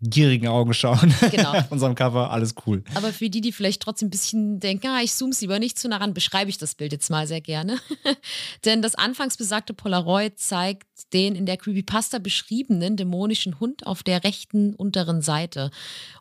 [0.00, 1.14] gierigen Augen schauen.
[1.30, 1.52] Genau.
[1.52, 2.84] Auf unserem Cover, alles cool.
[2.94, 5.78] Aber für die, die vielleicht trotzdem ein bisschen denken, ah, ich zoome es lieber nicht
[5.78, 7.78] zu nah ran, beschreibe ich das Bild jetzt mal sehr gerne.
[8.64, 14.24] Denn das anfangs besagte Polaroid zeigt den in der Creepypasta beschriebenen dämonischen Hund auf der
[14.24, 15.70] rechten unteren Seite.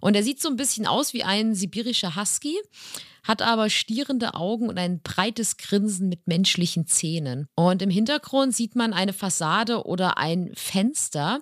[0.02, 2.58] Und er sieht so ein bisschen aus wie ein sibirischer Husky
[3.26, 7.48] hat aber stierende Augen und ein breites Grinsen mit menschlichen Zähnen.
[7.56, 11.40] Und im Hintergrund sieht man eine Fassade oder ein Fenster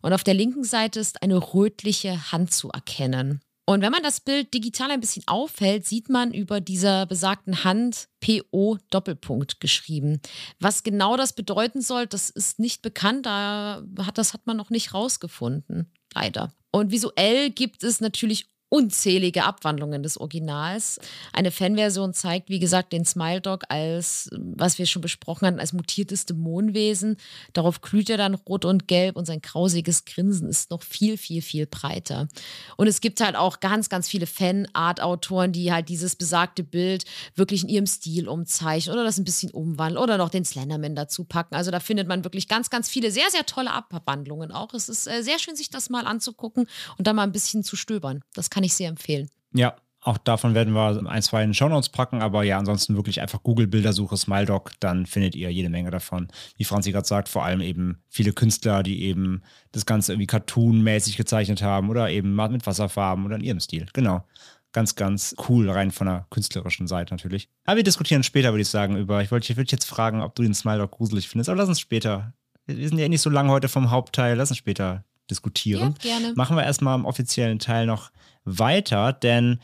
[0.00, 3.42] und auf der linken Seite ist eine rötliche Hand zu erkennen.
[3.68, 8.08] Und wenn man das Bild digital ein bisschen aufhält, sieht man über dieser besagten Hand
[8.20, 10.20] PO Doppelpunkt geschrieben.
[10.60, 13.26] Was genau das bedeuten soll, das ist nicht bekannt.
[13.26, 15.92] Da hat, das hat man noch nicht rausgefunden.
[16.14, 16.52] Leider.
[16.70, 20.98] Und visuell gibt es natürlich unzählige Abwandlungen des Originals.
[21.32, 25.72] Eine Fanversion zeigt, wie gesagt, den Smile Dog als, was wir schon besprochen hatten, als
[25.72, 27.16] mutiertes Dämonenwesen.
[27.52, 31.42] Darauf glüht er dann rot und gelb und sein grausiges Grinsen ist noch viel, viel,
[31.42, 32.28] viel breiter.
[32.76, 37.04] Und es gibt halt auch ganz, ganz viele Fan-Art-Autoren, die halt dieses besagte Bild
[37.36, 41.24] wirklich in ihrem Stil umzeichnen oder das ein bisschen umwandeln oder noch den Slenderman dazu
[41.24, 41.54] packen.
[41.54, 44.74] Also da findet man wirklich ganz, ganz viele sehr, sehr tolle Abwandlungen auch.
[44.74, 46.66] Es ist äh, sehr schön, sich das mal anzugucken
[46.98, 48.22] und dann mal ein bisschen zu stöbern.
[48.34, 49.28] Das kann ich sehr empfehlen.
[49.52, 53.20] Ja, auch davon werden wir ein, zwei in den Shownotes packen, aber ja, ansonsten wirklich
[53.20, 56.28] einfach Google-Bildersuche SmileDoc, dann findet ihr jede Menge davon.
[56.56, 59.42] Wie Franzi gerade sagt, vor allem eben viele Künstler, die eben
[59.72, 63.88] das Ganze irgendwie cartoonmäßig gezeichnet haben oder eben mit Wasserfarben oder in ihrem Stil.
[63.92, 64.24] Genau.
[64.72, 67.50] Ganz, ganz cool, rein von der künstlerischen Seite natürlich.
[67.66, 69.20] Aber wir diskutieren später, würde ich sagen, über.
[69.20, 72.32] Ich wollte würd jetzt fragen, ob du den SmileDoc gruselig findest, aber lass uns später.
[72.64, 75.94] Wir sind ja eh nicht so lange heute vom Hauptteil, lass uns später diskutieren.
[76.02, 76.34] Ja, gerne.
[76.36, 78.10] Machen wir erstmal im offiziellen Teil noch
[78.46, 79.60] weiter, denn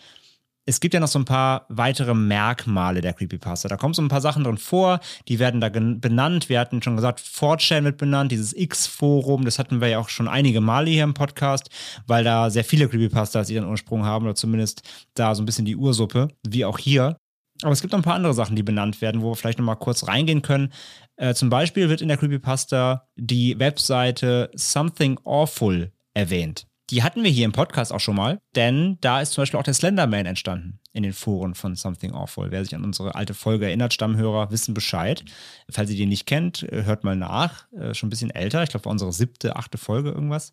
[0.65, 3.69] es gibt ja noch so ein paar weitere Merkmale der Creepypasta.
[3.69, 6.49] Da kommen so ein paar Sachen drin vor, die werden da benannt.
[6.49, 10.29] Wir hatten schon gesagt, 4chan wird benannt, dieses X-Forum, das hatten wir ja auch schon
[10.29, 11.69] einige Male hier im Podcast,
[12.07, 14.83] weil da sehr viele Creepypastas ihren Ursprung haben oder zumindest
[15.15, 17.17] da so ein bisschen die Ursuppe, wie auch hier.
[17.63, 19.67] Aber es gibt noch ein paar andere Sachen, die benannt werden, wo wir vielleicht noch
[19.67, 20.73] mal kurz reingehen können.
[21.17, 26.67] Äh, zum Beispiel wird in der Creepypasta die Webseite Something Awful erwähnt.
[26.91, 29.65] Die hatten wir hier im Podcast auch schon mal, denn da ist zum Beispiel auch
[29.65, 32.51] der Slenderman entstanden in den Foren von Something Awful.
[32.51, 35.25] Wer sich an unsere alte Folge erinnert, Stammhörer wissen Bescheid.
[35.71, 37.67] Falls ihr die nicht kennt, äh, hört mal nach.
[37.73, 38.63] Äh, schon ein bisschen älter.
[38.63, 40.53] Ich glaube, war unsere siebte, achte Folge irgendwas.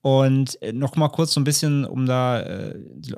[0.00, 2.44] Und äh, noch mal kurz so ein bisschen, um da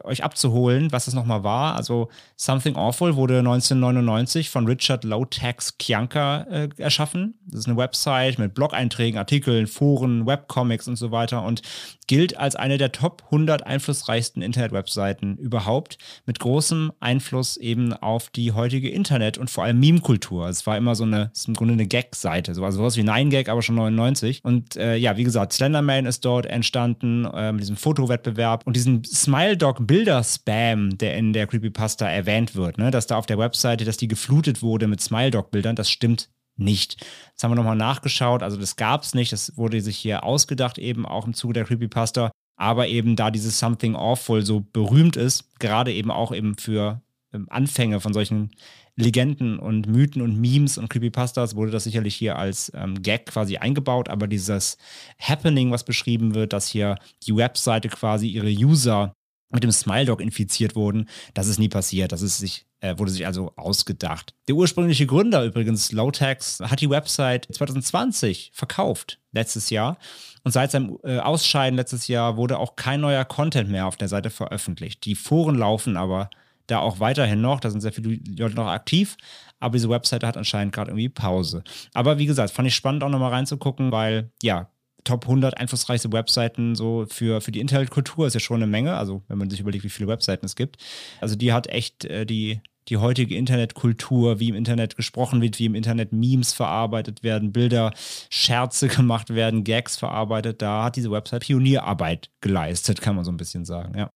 [0.04, 1.76] euch abzuholen, was das nochmal war.
[1.76, 7.34] Also Something Awful wurde 1999 von Richard Lowtax Kianka äh, erschaffen.
[7.46, 11.62] Das ist eine Website mit Blog-Einträgen, Artikeln, Foren, Webcomics und so weiter und
[12.06, 18.30] gilt als eine der Top 100 einflussreichsten Internet-Webseiten überhaupt mit großen großem Einfluss eben auf
[18.30, 20.48] die heutige Internet- und vor allem Meme-Kultur.
[20.48, 23.02] Es war immer so eine, es ist im Grunde eine Gag-Seite, so also sowas wie
[23.02, 24.40] 9gag, aber schon 99.
[24.42, 29.04] Und äh, ja, wie gesagt, Slenderman ist dort entstanden, äh, mit diesem Fotowettbewerb und diesem
[29.04, 32.90] Smile-Dog-Bilder-Spam, der in der Creepypasta erwähnt wird, ne?
[32.90, 37.04] dass da auf der Webseite, dass die geflutet wurde mit Smile-Dog-Bildern, das stimmt nicht.
[37.34, 40.78] Das haben wir nochmal nachgeschaut, also das gab es nicht, das wurde sich hier ausgedacht,
[40.78, 42.30] eben auch im Zuge der Creepypasta.
[42.56, 47.46] Aber eben da dieses Something Awful so berühmt ist, gerade eben auch eben für ähm,
[47.50, 48.50] Anfänge von solchen
[48.96, 53.58] Legenden und Mythen und Memes und Creepypastas wurde das sicherlich hier als ähm, Gag quasi
[53.58, 54.78] eingebaut, aber dieses
[55.20, 59.14] Happening, was beschrieben wird, dass hier die Webseite quasi ihre User
[59.50, 62.12] mit dem Smile Dog infiziert wurden, das ist nie passiert.
[62.12, 64.34] Das ist sich, äh, wurde sich also ausgedacht.
[64.48, 69.98] Der ursprüngliche Gründer übrigens, Lowtax, hat die Website 2020 verkauft, letztes Jahr.
[70.42, 74.08] Und seit seinem äh, Ausscheiden letztes Jahr wurde auch kein neuer Content mehr auf der
[74.08, 75.04] Seite veröffentlicht.
[75.04, 76.30] Die Foren laufen aber
[76.66, 79.16] da auch weiterhin noch, da sind sehr viele Leute noch aktiv,
[79.60, 81.62] aber diese Webseite hat anscheinend gerade irgendwie Pause.
[81.94, 84.68] Aber wie gesagt, fand ich spannend auch nochmal reinzugucken, weil ja,
[85.06, 88.96] Top 100 einflussreichste Webseiten so für, für die Internetkultur ist ja schon eine Menge.
[88.96, 90.76] Also, wenn man sich überlegt, wie viele Webseiten es gibt.
[91.20, 95.66] Also, die hat echt äh, die, die heutige Internetkultur, wie im Internet gesprochen wird, wie
[95.66, 97.92] im Internet Memes verarbeitet werden, Bilder,
[98.30, 100.60] Scherze gemacht werden, Gags verarbeitet.
[100.60, 104.10] Da hat diese Website Pionierarbeit geleistet, kann man so ein bisschen sagen, ja.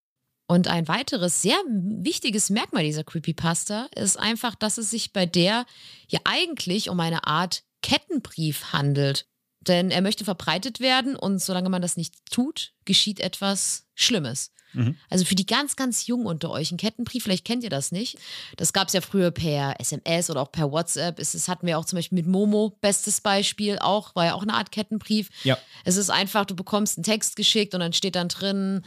[0.50, 5.64] Und ein weiteres sehr wichtiges Merkmal dieser Creepypasta ist einfach, dass es sich bei der
[6.08, 9.29] ja eigentlich um eine Art Kettenbrief handelt.
[9.66, 14.52] Denn er möchte verbreitet werden und solange man das nicht tut, geschieht etwas Schlimmes.
[14.72, 14.96] Mhm.
[15.08, 18.18] Also für die ganz, ganz Jungen unter euch, ein Kettenbrief, vielleicht kennt ihr das nicht.
[18.56, 21.16] Das gab es ja früher per SMS oder auch per WhatsApp.
[21.16, 24.54] Das hatten wir auch zum Beispiel mit Momo, bestes Beispiel, auch, war ja auch eine
[24.54, 25.28] Art Kettenbrief.
[25.44, 25.58] Ja.
[25.84, 28.82] Es ist einfach, du bekommst einen Text geschickt und dann steht dann drin,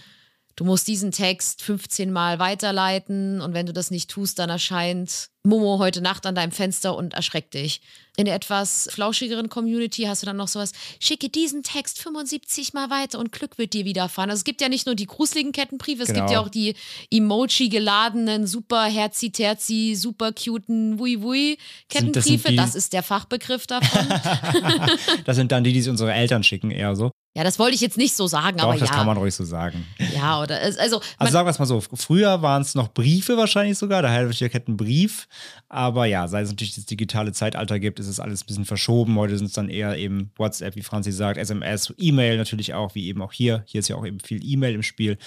[0.56, 5.30] du musst diesen Text 15 Mal weiterleiten und wenn du das nicht tust, dann erscheint
[5.46, 7.82] Momo heute Nacht an deinem Fenster und erschreckt dich.
[8.16, 12.90] In der etwas flauschigeren Community hast du dann noch sowas, schicke diesen Text 75 Mal
[12.90, 14.30] weiter und Glück wird dir widerfahren.
[14.30, 16.20] Also es gibt ja nicht nur die gruseligen Kettenbriefe, es Genau.
[16.22, 16.76] gibt ja auch die
[17.12, 21.58] Emoji geladenen, super herzi terzi, super cuten Wui Wui
[21.92, 22.26] Sind- das
[22.56, 24.08] Das ist der Fachbegriff davon.
[25.26, 27.12] Das sind dann die, die sich unsere Eltern schicken, eher so.
[27.36, 28.96] ja, das wollte ich jetzt nicht so sagen, Doch, aber das ja.
[28.96, 29.86] kann man ruhig so sagen.
[30.14, 30.80] Ja, oder also,
[31.18, 34.40] also sagen wir es mal so, früher waren es noch Briefe wahrscheinlich sogar, daher wird
[34.40, 35.28] der ein Brief.
[35.70, 39.18] Aber ja, seit es natürlich das digitale Zeitalter gibt, ist es alles ein bisschen verschoben.
[39.18, 43.08] Heute sind es dann eher eben WhatsApp, wie Franzi sagt, SMS, E-Mail natürlich auch, wie
[43.08, 43.64] eben auch hier.
[43.68, 45.18] Hier ist ja auch eben viel E-Mail im Spiel.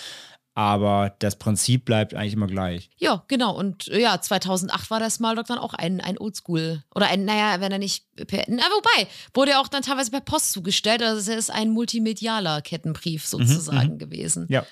[0.57, 2.89] Aber das Prinzip bleibt eigentlich immer gleich.
[2.97, 3.55] Ja, genau.
[3.55, 6.83] Und äh, ja, 2008 war der Small Dog dann auch ein, ein Oldschool.
[6.95, 8.43] Oder ein, naja, wenn er nicht per.
[8.49, 11.03] Na, wobei, wurde er auch dann teilweise per Post zugestellt.
[11.03, 14.47] Also es ist ein multimedialer Kettenbrief sozusagen gewesen.
[14.49, 14.65] Ja.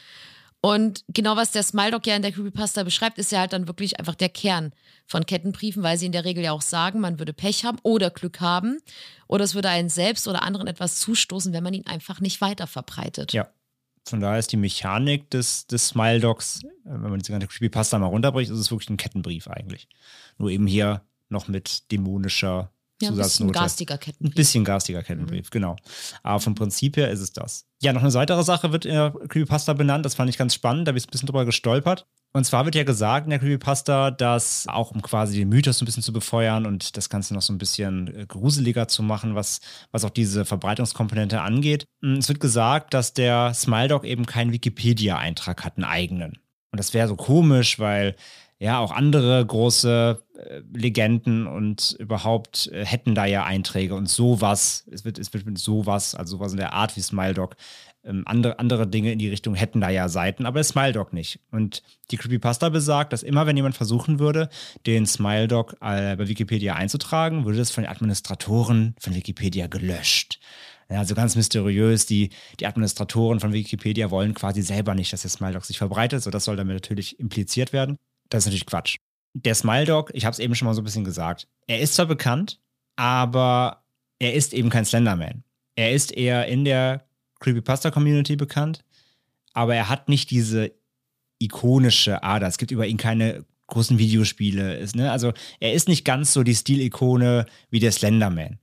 [0.64, 3.98] Und genau was der Smiledog ja in der Creepypasta beschreibt, ist ja halt dann wirklich
[3.98, 4.72] einfach der Kern
[5.05, 8.09] von Kettenbriefen, weil sie in der Regel ja auch sagen, man würde Pech haben oder
[8.09, 8.79] Glück haben
[9.29, 12.66] oder es würde einen selbst oder anderen etwas zustoßen, wenn man ihn einfach nicht weiter
[12.66, 13.35] verbreitet.
[13.35, 13.46] Ja.
[14.09, 18.07] Von daher ist die Mechanik des, des Smile-Dogs, äh, wenn man diese ganze Creepypasta mal
[18.07, 19.87] runterbricht, ist es wirklich ein Kettenbrief eigentlich.
[20.38, 22.70] Nur eben hier noch mit dämonischer
[23.02, 24.35] Ja, ein bisschen garstiger Ein Kettenbrief.
[24.35, 25.76] bisschen garstiger Kettenbrief, genau.
[26.22, 27.66] Aber vom Prinzip her ist es das.
[27.83, 30.87] Ja, noch eine weitere Sache wird in der Creepypasta benannt, das fand ich ganz spannend,
[30.88, 32.07] da bin ich ein bisschen drüber gestolpert.
[32.37, 35.85] Und zwar wird ja gesagt in der Creepypasta, dass auch um quasi den Mythos so
[35.85, 39.35] ein bisschen zu befeuern und das Ganze noch so ein bisschen äh, gruseliger zu machen,
[39.37, 39.61] was,
[39.92, 41.85] was auch diese Verbreitungskomponente angeht.
[42.00, 46.38] Mm, Es wird gesagt, dass der Smiledog eben keinen Wikipedia-Eintrag hat, einen eigenen.
[46.72, 48.16] Und das wäre so komisch, weil
[48.59, 50.20] ja auch andere große
[50.73, 54.85] Legenden und überhaupt äh, hätten da ja Einträge und sowas.
[54.90, 57.57] Es wird, es wird mit sowas, also sowas in der Art wie Smiledog.
[58.05, 61.40] Ähm, andere, andere Dinge in die Richtung hätten da ja Seiten, aber Smiledog nicht.
[61.51, 64.49] Und die Creepypasta besagt, dass immer, wenn jemand versuchen würde,
[64.87, 70.40] den Smiledog äh, bei Wikipedia einzutragen, würde das von den Administratoren von Wikipedia gelöscht.
[70.88, 75.64] Also ganz mysteriös, die, die Administratoren von Wikipedia wollen quasi selber nicht, dass der Smiledog
[75.64, 77.99] sich verbreitet, so das soll damit natürlich impliziert werden.
[78.29, 78.99] Das ist natürlich Quatsch.
[79.35, 82.07] Der Smiledog, ich habe es eben schon mal so ein bisschen gesagt, er ist zwar
[82.07, 82.61] bekannt,
[82.97, 83.85] aber
[84.18, 85.42] er ist eben kein Slenderman.
[85.77, 87.05] Er ist eher in der
[87.40, 88.85] Creepypasta-Community bekannt,
[89.53, 90.73] aber er hat nicht diese
[91.40, 92.47] ikonische Ader.
[92.47, 94.77] Es gibt über ihn keine großen Videospiele.
[94.77, 95.11] Ist, ne?
[95.11, 98.59] Also er ist nicht ganz so die Stilikone wie der Slenderman.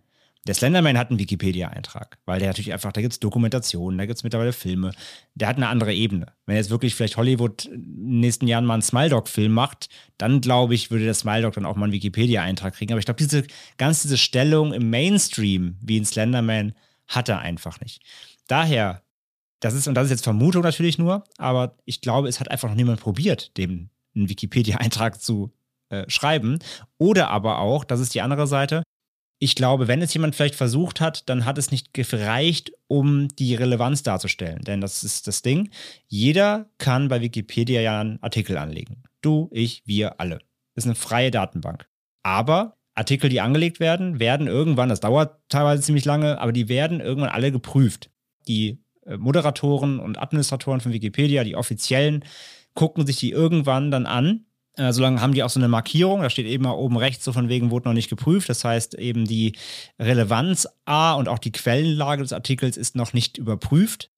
[0.47, 4.17] Der Slenderman hat einen Wikipedia-Eintrag, weil der natürlich einfach, da gibt es Dokumentationen, da gibt
[4.17, 4.91] es mittlerweile Filme.
[5.35, 6.33] Der hat eine andere Ebene.
[6.47, 10.73] Wenn jetzt wirklich vielleicht Hollywood in den nächsten Jahren mal einen Smile-Dog-Film macht, dann glaube
[10.73, 12.91] ich, würde der Smile-Dog dann auch mal einen Wikipedia-Eintrag kriegen.
[12.91, 13.45] Aber ich glaube, diese
[13.77, 16.73] ganz diese Stellung im Mainstream wie ein Slenderman
[17.07, 18.01] hat er einfach nicht.
[18.47, 19.03] Daher,
[19.59, 22.69] das ist, und das ist jetzt Vermutung natürlich nur, aber ich glaube, es hat einfach
[22.69, 25.51] noch niemand probiert, dem einen Wikipedia-Eintrag zu
[25.89, 26.57] äh, schreiben.
[26.97, 28.81] Oder aber auch, das ist die andere Seite,
[29.43, 33.55] ich glaube, wenn es jemand vielleicht versucht hat, dann hat es nicht gereicht, um die
[33.55, 34.61] Relevanz darzustellen.
[34.61, 35.71] Denn das ist das Ding.
[36.07, 39.01] Jeder kann bei Wikipedia ja einen Artikel anlegen.
[39.21, 40.37] Du, ich, wir alle.
[40.75, 41.87] Das ist eine freie Datenbank.
[42.21, 46.99] Aber Artikel, die angelegt werden, werden irgendwann, das dauert teilweise ziemlich lange, aber die werden
[46.99, 48.11] irgendwann alle geprüft.
[48.47, 52.23] Die äh, Moderatoren und Administratoren von Wikipedia, die offiziellen,
[52.75, 54.45] gucken sich die irgendwann dann an
[54.77, 57.33] äh, solange haben die auch so eine Markierung, da steht eben mal oben rechts so
[57.33, 58.49] von wegen wurde noch nicht geprüft.
[58.49, 59.57] Das heißt eben die
[59.99, 64.09] Relevanz A und auch die Quellenlage des Artikels ist noch nicht überprüft.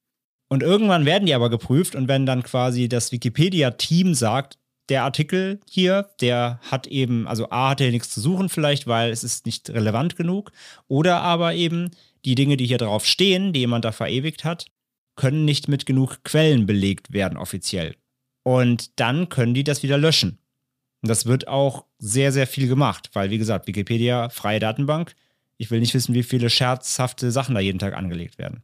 [0.49, 5.59] Und irgendwann werden die aber geprüft und wenn dann quasi das Wikipedia-Team sagt, der Artikel
[5.67, 9.45] hier, der hat eben, also A hat er nichts zu suchen vielleicht, weil es ist
[9.45, 10.51] nicht relevant genug.
[10.87, 11.91] Oder aber eben
[12.25, 14.67] die Dinge, die hier drauf stehen, die jemand da verewigt hat,
[15.15, 17.95] können nicht mit genug Quellen belegt werden offiziell.
[18.43, 20.37] Und dann können die das wieder löschen.
[21.03, 25.13] Und das wird auch sehr, sehr viel gemacht, weil, wie gesagt, Wikipedia, freie Datenbank.
[25.57, 28.63] Ich will nicht wissen, wie viele scherzhafte Sachen da jeden Tag angelegt werden.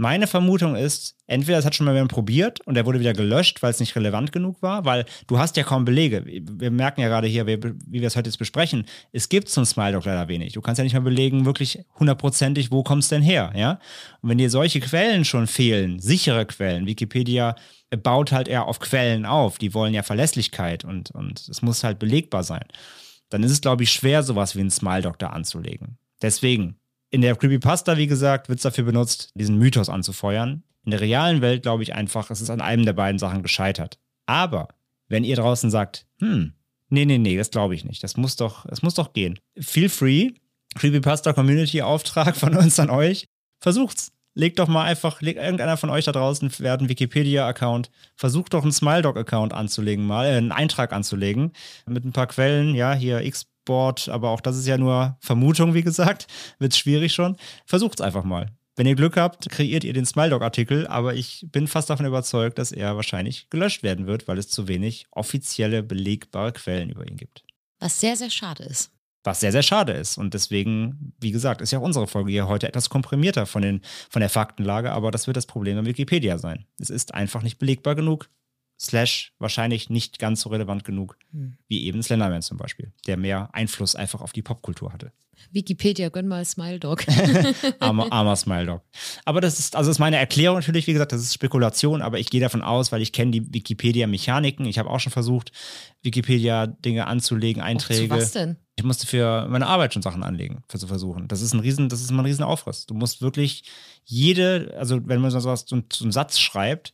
[0.00, 3.62] Meine Vermutung ist, entweder es hat schon mal jemand probiert und der wurde wieder gelöscht,
[3.62, 6.24] weil es nicht relevant genug war, weil du hast ja kaum Belege.
[6.24, 10.00] Wir merken ja gerade hier, wie, wir es heute jetzt besprechen, es gibt zum Smile
[10.04, 10.52] leider wenig.
[10.52, 13.80] Du kannst ja nicht mal belegen, wirklich hundertprozentig, wo kommt es denn her, ja?
[14.20, 17.56] Und wenn dir solche Quellen schon fehlen, sichere Quellen, Wikipedia
[17.96, 21.98] baut halt eher auf Quellen auf, die wollen ja Verlässlichkeit und, und es muss halt
[21.98, 22.64] belegbar sein,
[23.30, 25.98] dann ist es, glaube ich, schwer, sowas wie einen Smile da anzulegen.
[26.20, 26.78] Deswegen,
[27.10, 30.62] in der Creepypasta, wie gesagt, wird es dafür benutzt, diesen Mythos anzufeuern.
[30.84, 33.98] In der realen Welt glaube ich einfach, es ist an einem der beiden Sachen gescheitert.
[34.26, 34.68] Aber
[35.08, 36.54] wenn ihr draußen sagt, hm,
[36.88, 38.02] nee, nee, nee, das glaube ich nicht.
[38.02, 39.38] Das muss doch, es muss doch gehen.
[39.58, 40.32] Feel free.
[40.74, 43.24] Creepypasta Community Auftrag von uns an euch.
[43.60, 44.12] Versucht's.
[44.38, 48.62] Legt doch mal einfach, legt irgendeiner von euch da draußen, wer einen Wikipedia-Account, versucht doch
[48.62, 51.50] einen SmileDog-Account anzulegen, mal, äh, einen Eintrag anzulegen.
[51.86, 55.82] Mit ein paar Quellen, ja, hier X-Board, aber auch das ist ja nur Vermutung, wie
[55.82, 56.28] gesagt.
[56.60, 57.36] Wird schwierig schon.
[57.66, 58.46] Versucht's einfach mal.
[58.76, 62.70] Wenn ihr Glück habt, kreiert ihr den SmileDog-Artikel, aber ich bin fast davon überzeugt, dass
[62.70, 67.42] er wahrscheinlich gelöscht werden wird, weil es zu wenig offizielle, belegbare Quellen über ihn gibt.
[67.80, 68.92] Was sehr, sehr schade ist.
[69.28, 70.16] Was sehr, sehr schade ist.
[70.16, 73.82] Und deswegen, wie gesagt, ist ja auch unsere Folge hier heute etwas komprimierter von, den,
[74.08, 76.64] von der Faktenlage, aber das wird das Problem an Wikipedia sein.
[76.80, 78.30] Es ist einfach nicht belegbar genug,
[78.80, 81.18] slash wahrscheinlich nicht ganz so relevant genug,
[81.66, 85.12] wie eben Slenderman zum Beispiel, der mehr Einfluss einfach auf die Popkultur hatte.
[85.52, 87.04] Wikipedia, gönn mal Smile Dog.
[87.80, 88.82] armer, armer Smile Dog.
[89.26, 92.30] Aber das ist, also ist meine Erklärung natürlich, wie gesagt, das ist Spekulation, aber ich
[92.30, 94.64] gehe davon aus, weil ich kenne die Wikipedia-Mechaniken.
[94.64, 95.52] Ich habe auch schon versucht,
[96.02, 98.08] Wikipedia-Dinge anzulegen, Einträge.
[98.08, 98.56] Zu was denn?
[98.78, 101.26] Ich musste für meine Arbeit schon Sachen anlegen, für zu versuchen.
[101.26, 102.46] Das ist ein riesen, das ist mal ein riesen.
[102.86, 103.64] Du musst wirklich
[104.04, 106.92] jede, also wenn man so, was, so einen Satz schreibt,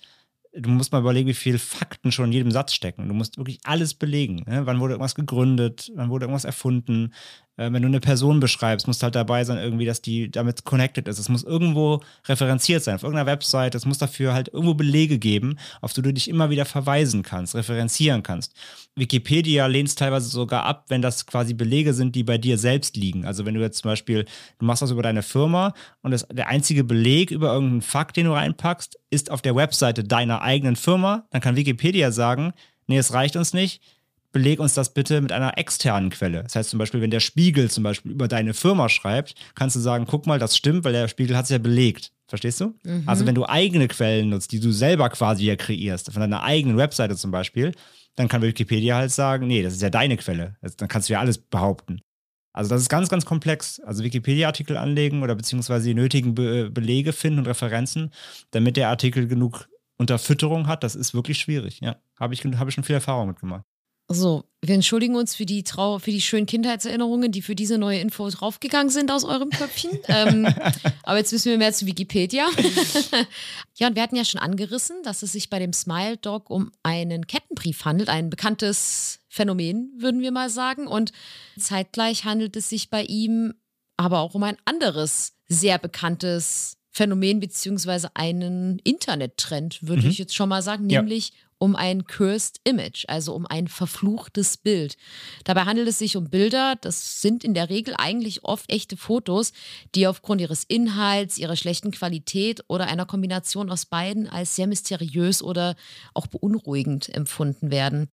[0.55, 3.07] du musst mal überlegen, wie viele Fakten schon in jedem Satz stecken.
[3.07, 4.45] Du musst wirklich alles belegen.
[4.47, 4.65] Ne?
[4.65, 5.93] Wann wurde irgendwas gegründet?
[5.95, 7.13] Wann wurde irgendwas erfunden?
[7.57, 11.07] Äh, wenn du eine Person beschreibst, muss halt dabei sein, irgendwie, dass die damit connected
[11.09, 11.19] ist.
[11.19, 13.75] Es muss irgendwo referenziert sein, auf irgendeiner Website.
[13.75, 17.55] Es muss dafür halt irgendwo Belege geben, auf die du dich immer wieder verweisen kannst,
[17.55, 18.55] referenzieren kannst.
[18.97, 22.97] Wikipedia lehnt es teilweise sogar ab, wenn das quasi Belege sind, die bei dir selbst
[22.97, 23.25] liegen.
[23.25, 24.25] Also wenn du jetzt zum Beispiel,
[24.59, 28.27] du machst das über deine Firma und das, der einzige Beleg über irgendeinen Fakt, den
[28.27, 32.53] du reinpackst, ist auf der Webseite deiner eigenen Firma, dann kann Wikipedia sagen,
[32.87, 33.81] nee, es reicht uns nicht,
[34.35, 36.43] beleg uns das bitte mit einer externen Quelle.
[36.43, 39.81] Das heißt zum Beispiel, wenn der Spiegel zum Beispiel über deine Firma schreibt, kannst du
[39.81, 42.13] sagen, guck mal, das stimmt, weil der Spiegel hat es ja belegt.
[42.27, 42.75] Verstehst du?
[42.83, 43.05] Mhm.
[43.07, 46.77] Also wenn du eigene Quellen nutzt, die du selber quasi ja kreierst, von deiner eigenen
[46.77, 47.73] Webseite zum Beispiel,
[48.17, 50.57] dann kann Wikipedia halt sagen, nee, das ist ja deine Quelle.
[50.79, 52.01] dann kannst du ja alles behaupten.
[52.53, 53.81] Also das ist ganz, ganz komplex.
[53.81, 58.11] Also Wikipedia-Artikel anlegen oder beziehungsweise die nötigen Be Belege finden und Referenzen,
[58.51, 61.81] damit der Artikel genug Unterfütterung hat, das ist wirklich schwierig.
[61.81, 63.65] Ja, habe ich, hab ich schon viel Erfahrung mitgemacht.
[64.09, 68.01] So, wir entschuldigen uns für die Trau für die schönen Kindheitserinnerungen, die für diese neue
[68.01, 69.99] Info draufgegangen sind aus eurem Köpfchen.
[70.09, 70.47] ähm,
[71.05, 72.47] aber jetzt müssen wir mehr zu Wikipedia.
[73.77, 76.71] ja, und wir hatten ja schon angerissen, dass es sich bei dem Smile Dog um
[76.83, 80.87] einen Kettenbrief handelt, ein bekanntes Phänomen, würden wir mal sagen.
[80.87, 81.13] Und
[81.59, 83.55] zeitgleich handelt es sich bei ihm
[83.97, 90.11] aber auch um ein anderes sehr bekanntes Phänomen beziehungsweise einen Internettrend, würde mhm.
[90.11, 94.59] ich jetzt schon mal sagen, nämlich ja um ein Cursed Image, also um ein verfluchtes
[94.59, 94.99] Bild.
[95.45, 99.55] Dabei handelt es sich um Bilder, das sind in der Regel eigentlich oft echte Fotos,
[99.95, 105.43] die aufgrund ihres Inhalts, ihrer schlechten Qualität oder einer Kombination aus beiden als sehr mysteriös
[105.43, 105.75] oder
[106.13, 108.11] auch beunruhigend empfunden werden.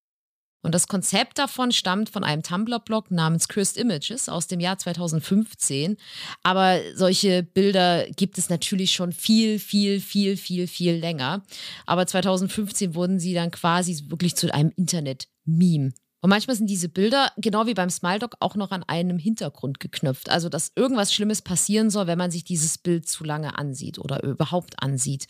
[0.61, 5.97] Und das Konzept davon stammt von einem Tumblr-Blog namens Cursed Images aus dem Jahr 2015.
[6.43, 11.43] Aber solche Bilder gibt es natürlich schon viel, viel, viel, viel, viel länger.
[11.85, 15.93] Aber 2015 wurden sie dann quasi wirklich zu einem Internet-Meme.
[16.23, 19.79] Und manchmal sind diese Bilder, genau wie beim Smile Dog, auch noch an einem Hintergrund
[19.79, 20.29] geknüpft.
[20.29, 24.21] Also, dass irgendwas Schlimmes passieren soll, wenn man sich dieses Bild zu lange ansieht oder
[24.23, 25.25] überhaupt ansieht.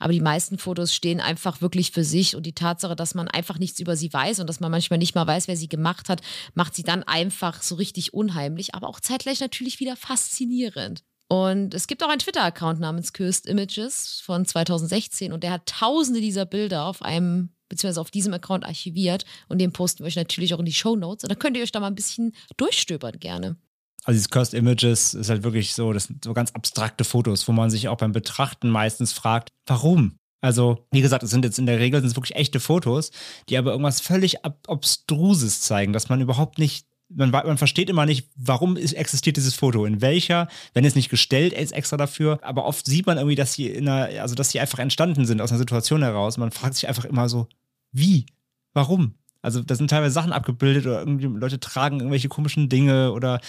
[0.00, 3.58] Aber die meisten Fotos stehen einfach wirklich für sich und die Tatsache, dass man einfach
[3.58, 6.22] nichts über sie weiß und dass man manchmal nicht mal weiß, wer sie gemacht hat,
[6.54, 11.04] macht sie dann einfach so richtig unheimlich, aber auch zeitgleich natürlich wieder faszinierend.
[11.28, 16.20] Und es gibt auch einen Twitter-Account namens Cursed Images von 2016 und der hat tausende
[16.20, 20.54] dieser Bilder auf einem beziehungsweise auf diesem Account archiviert und den posten wir euch natürlich
[20.54, 21.22] auch in die Show Notes.
[21.22, 23.56] Und dann könnt ihr euch da mal ein bisschen durchstöbern gerne.
[24.04, 27.52] Also dieses Cursed Images ist halt wirklich so, das sind so ganz abstrakte Fotos, wo
[27.52, 30.16] man sich auch beim Betrachten meistens fragt, warum?
[30.42, 33.10] Also, wie gesagt, es sind jetzt in der Regel sind wirklich echte Fotos,
[33.48, 38.06] die aber irgendwas völlig Ab Obstruses zeigen, dass man überhaupt nicht man, man, versteht immer
[38.06, 42.38] nicht, warum ist, existiert dieses Foto, in welcher, wenn es nicht gestellt ist extra dafür,
[42.42, 45.40] aber oft sieht man irgendwie, dass sie in einer, also dass sie einfach entstanden sind
[45.40, 46.38] aus einer Situation heraus.
[46.38, 47.48] Man fragt sich einfach immer so,
[47.92, 48.26] wie?
[48.72, 49.14] Warum?
[49.42, 53.40] Also da sind teilweise Sachen abgebildet oder irgendwie Leute tragen irgendwelche komischen Dinge oder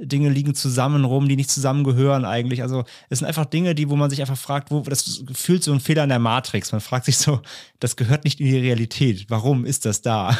[0.00, 2.62] Dinge liegen zusammen rum, die nicht zusammengehören eigentlich.
[2.62, 5.72] Also es sind einfach Dinge, die, wo man sich einfach fragt, wo das fühlt so
[5.72, 6.72] ein Fehler in der Matrix.
[6.72, 7.40] Man fragt sich so,
[7.80, 9.26] das gehört nicht in die Realität.
[9.28, 10.36] Warum ist das da?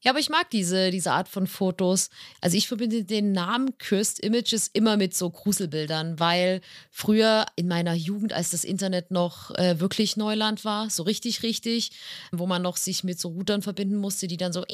[0.00, 2.10] Ja, aber ich mag diese, diese Art von Fotos.
[2.40, 6.60] Also ich verbinde den Namen Cursed Images immer mit so Gruselbildern, weil
[6.92, 11.90] früher in meiner Jugend, als das Internet noch äh, wirklich Neuland war, so richtig, richtig,
[12.30, 14.64] wo man noch sich mit so Routern verbinden musste, die dann so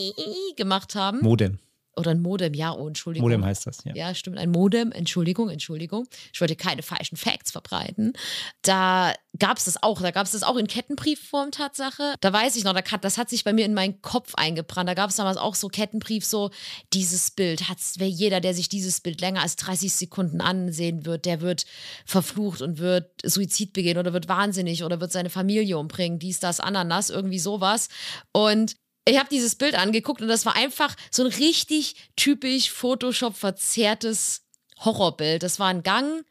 [0.56, 1.20] gemacht haben.
[1.20, 1.58] Modem.
[1.96, 3.28] Oder ein Modem, ja, oh, Entschuldigung.
[3.28, 3.94] Modem heißt das, ja.
[3.94, 6.06] Ja, stimmt, ein Modem, Entschuldigung, Entschuldigung.
[6.32, 8.12] Ich wollte keine falschen Facts verbreiten.
[8.62, 12.14] Da gab es das auch, da gab es das auch in Kettenbriefform Tatsache.
[12.20, 14.88] Da weiß ich noch, das hat sich bei mir in meinen Kopf eingebrannt.
[14.88, 16.50] Da gab es damals auch so Kettenbrief, so
[16.92, 21.40] dieses Bild hat jeder, der sich dieses Bild länger als 30 Sekunden ansehen wird, der
[21.40, 21.66] wird
[22.06, 26.60] verflucht und wird Suizid begehen oder wird wahnsinnig oder wird seine Familie umbringen, dies, das,
[26.60, 27.88] Ananas, irgendwie sowas.
[28.32, 28.76] Und
[29.10, 34.42] ich habe dieses Bild angeguckt und das war einfach so ein richtig typisch Photoshop verzerrtes
[34.78, 35.42] Horrorbild.
[35.42, 36.24] Das war ein Gang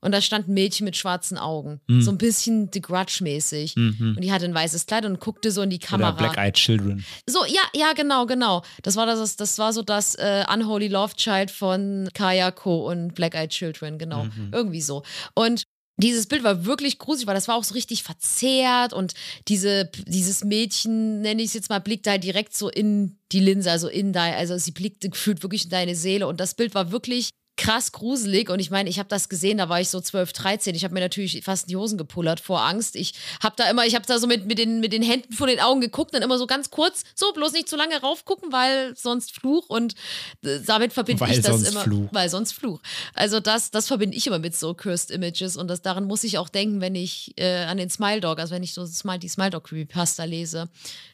[0.00, 1.80] und da stand ein Mädchen mit schwarzen Augen.
[1.88, 2.02] Mhm.
[2.02, 3.74] So ein bisschen The Grudge-mäßig.
[3.76, 4.14] Mhm.
[4.16, 6.10] Und die hatte ein weißes Kleid und guckte so in die Kamera.
[6.10, 7.04] Oder Black-Eyed Children.
[7.26, 8.62] So, ja, ja, genau, genau.
[8.82, 13.50] Das war das, das war so das äh, Unholy Love Child von Kayako und Black-Eyed
[13.50, 14.24] Children, genau.
[14.24, 14.50] Mhm.
[14.52, 15.02] Irgendwie so.
[15.34, 15.64] Und
[15.98, 19.14] dieses Bild war wirklich gruselig, weil das war auch so richtig verzerrt und
[19.48, 23.70] diese, dieses Mädchen, nenne ich es jetzt mal, blickte halt direkt so in die Linse,
[23.70, 26.92] also in dein, also sie blickte gefühlt wirklich in deine Seele und das Bild war
[26.92, 28.48] wirklich krass gruselig.
[28.48, 30.74] Und ich meine, ich habe das gesehen, da war ich so 12, 13.
[30.74, 32.96] Ich habe mir natürlich fast die Hosen gepullert vor Angst.
[32.96, 35.48] Ich habe da immer, ich habe da so mit, mit, den, mit den Händen vor
[35.48, 38.96] den Augen geguckt, dann immer so ganz kurz, so bloß nicht zu lange raufgucken, weil
[38.96, 39.68] sonst Fluch.
[39.68, 39.94] Und
[40.42, 41.82] äh, damit verbinde Weil ich das immer.
[41.82, 42.08] Fluch.
[42.12, 42.80] Weil sonst Fluch.
[43.12, 45.56] Also das, das verbinde ich immer mit so Cursed Images.
[45.56, 48.54] Und das, daran muss ich auch denken, wenn ich äh, an den Smile Dog, also
[48.54, 50.68] wenn ich so Smile, die Smile Dog Creepypasta lese.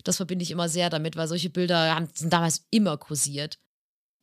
[0.04, 3.58] Das verbinde ich immer sehr damit, weil solche Bilder haben, sind damals immer kursiert.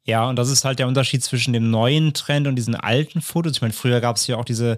[0.07, 3.53] Ja, und das ist halt der Unterschied zwischen dem neuen Trend und diesen alten Fotos.
[3.53, 4.77] Ich meine, früher gab es ja auch diese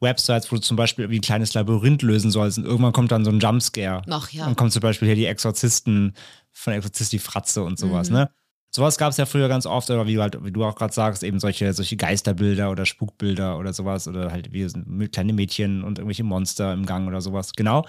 [0.00, 3.24] Websites, wo du zum Beispiel irgendwie ein kleines Labyrinth lösen sollst und irgendwann kommt dann
[3.24, 4.02] so ein Jumpscare.
[4.10, 4.44] Ach ja.
[4.46, 6.14] Dann kommt zum Beispiel hier die Exorzisten
[6.52, 8.16] von Exorzist die Fratze und sowas, Mhm.
[8.16, 8.30] ne?
[8.74, 10.92] Sowas gab es ja früher ganz oft, oder wie du, halt, wie du auch gerade
[10.92, 14.66] sagst, eben solche, solche Geisterbilder oder Spukbilder oder sowas, oder halt wie
[15.06, 17.52] kleine Mädchen und irgendwelche Monster im Gang oder sowas.
[17.52, 17.86] Genau.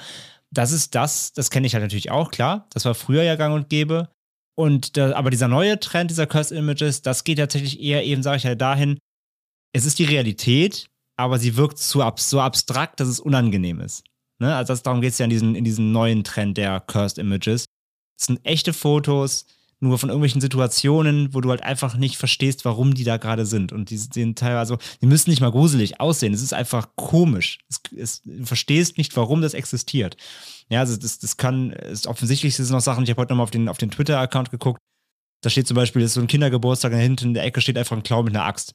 [0.52, 2.68] Das ist das, das kenne ich halt natürlich auch, klar.
[2.72, 4.10] Das war früher ja gang und gäbe.
[4.58, 8.38] Und da, aber dieser neue Trend dieser Cursed Images, das geht tatsächlich eher eben, sage
[8.38, 8.97] ich ja, dahin,
[9.74, 10.88] es ist die Realität,
[11.18, 14.03] aber sie wirkt so, ab, so abstrakt, dass es unangenehm ist.
[14.39, 14.56] Ne?
[14.56, 17.66] Also das, darum geht es ja in diesen, in diesen neuen Trend der Cursed Images.
[18.18, 19.45] Es sind echte Fotos,
[19.86, 23.72] nur von irgendwelchen Situationen, wo du halt einfach nicht verstehst, warum die da gerade sind.
[23.72, 26.34] Und die sind teilweise, die müssen nicht mal gruselig aussehen.
[26.34, 27.60] Es ist einfach komisch.
[27.70, 30.18] Es, es, du verstehst nicht, warum das existiert.
[30.70, 33.52] Ja, also das, das kann, ist offensichtlich sind noch Sachen, ich habe heute nochmal auf
[33.52, 34.80] den, auf den Twitter-Account geguckt.
[35.42, 37.78] Da steht zum Beispiel, das ist so ein Kindergeburtstag, da hinten in der Ecke steht
[37.78, 38.74] einfach ein Clown mit einer Axt.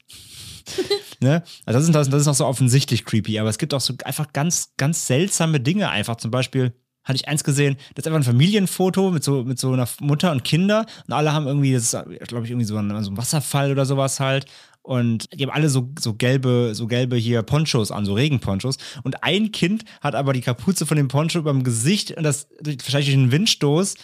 [1.20, 1.42] ne?
[1.66, 3.94] Also das, ist, das, das ist noch so offensichtlich creepy, aber es gibt auch so
[4.04, 6.16] einfach ganz, ganz seltsame Dinge einfach.
[6.16, 6.72] Zum Beispiel
[7.04, 10.32] hatte ich eins gesehen, das ist einfach ein Familienfoto mit so, mit so einer Mutter
[10.32, 13.16] und Kinder und alle haben irgendwie, das ist, glaube ich, irgendwie so ein, so ein
[13.16, 14.46] Wasserfall oder sowas halt.
[14.82, 18.76] Und die haben alle so, so gelbe, so gelbe hier Ponchos an, so Regenponchos.
[19.02, 22.48] Und ein Kind hat aber die Kapuze von dem Poncho über dem Gesicht und das
[22.64, 23.94] wahrscheinlich durch einen Windstoß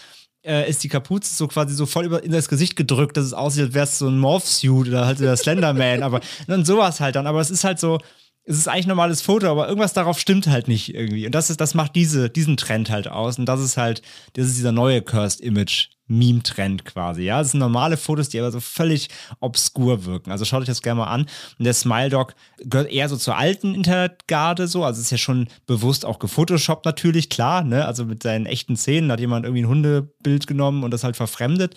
[0.46, 3.32] äh, ist die Kapuze so quasi so voll über, in das Gesicht gedrückt, dass es
[3.32, 6.02] aussieht, als wäre es so ein Morph-Suit oder halt so der Slenderman.
[6.02, 7.26] aber dann sowas halt dann.
[7.26, 7.98] Aber es ist halt so,
[8.46, 11.26] es ist eigentlich ein normales Foto, aber irgendwas darauf stimmt halt nicht irgendwie.
[11.26, 13.38] Und das ist, das macht diese, diesen Trend halt aus.
[13.38, 14.02] Und das ist halt,
[14.34, 15.88] das ist dieser neue Cursed Image.
[16.08, 17.40] Meme-Trend quasi, ja.
[17.40, 19.08] Das sind normale Fotos, die aber so völlig
[19.40, 20.30] obskur wirken.
[20.30, 21.22] Also schaut euch das gerne mal an.
[21.58, 24.84] Und der Smile Dog gehört eher so zur alten Internetgarde so.
[24.84, 27.86] Also ist ja schon bewusst auch gefotoshoppt natürlich, klar, ne?
[27.86, 31.74] Also mit seinen echten Szenen hat jemand irgendwie ein Hundebild genommen und das halt verfremdet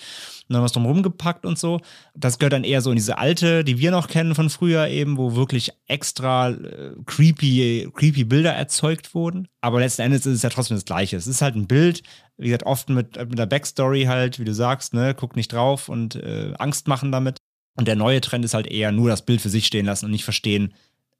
[0.50, 1.80] und dann was drum rumgepackt und so.
[2.16, 5.18] Das gehört dann eher so in diese alte, die wir noch kennen von früher eben,
[5.18, 9.47] wo wirklich extra äh, creepy, creepy Bilder erzeugt wurden.
[9.62, 11.18] Aber letzten Endes ist es ja trotzdem das Gleiche.
[11.18, 12.02] Es ist halt ein Bild,
[12.38, 15.88] wie gesagt, oft mit, mit der Backstory halt, wie du sagst, ne, guck nicht drauf
[15.88, 17.38] und äh, Angst machen damit.
[17.78, 20.12] Und der neue Trend ist halt eher nur das Bild für sich stehen lassen und
[20.12, 20.74] nicht verstehen,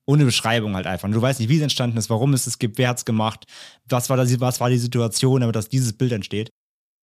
[0.06, 1.08] ohne Beschreibung halt einfach.
[1.08, 3.06] Und du weißt nicht, wie es entstanden ist, warum es es gibt, wer hat es
[3.06, 3.46] gemacht,
[3.88, 6.50] was war, das, was war die Situation, damit dass dieses Bild entsteht.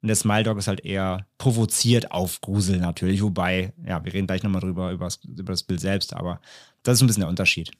[0.05, 4.27] Und der Smile Dog ist halt eher provoziert auf Grusel natürlich, wobei, ja, wir reden
[4.27, 6.39] gleich nochmal drüber, über das, über das Bild selbst, aber
[6.83, 7.71] das ist ein bisschen der Unterschied.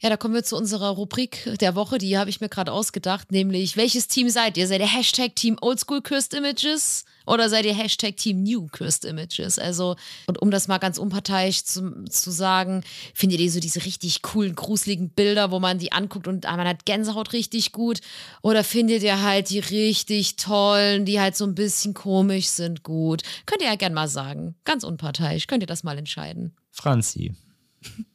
[0.00, 3.32] Ja, da kommen wir zu unserer Rubrik der Woche, die habe ich mir gerade ausgedacht,
[3.32, 4.68] nämlich welches Team seid ihr?
[4.68, 9.58] Seid ihr Hashtag Team Oldschool Cursed Images oder seid ihr Hashtag Team New Cursed Images?
[9.58, 9.96] Also,
[10.28, 14.54] und um das mal ganz unparteiisch zu, zu sagen, findet ihr so diese richtig coolen,
[14.54, 17.98] gruseligen Bilder, wo man die anguckt und ah, man hat Gänsehaut richtig gut?
[18.40, 23.22] Oder findet ihr halt die richtig tollen, die halt so ein bisschen komisch sind, gut?
[23.46, 24.54] Könnt ihr ja gerne mal sagen.
[24.62, 25.48] Ganz unparteiisch.
[25.48, 26.54] Könnt ihr das mal entscheiden.
[26.70, 27.34] Franzi,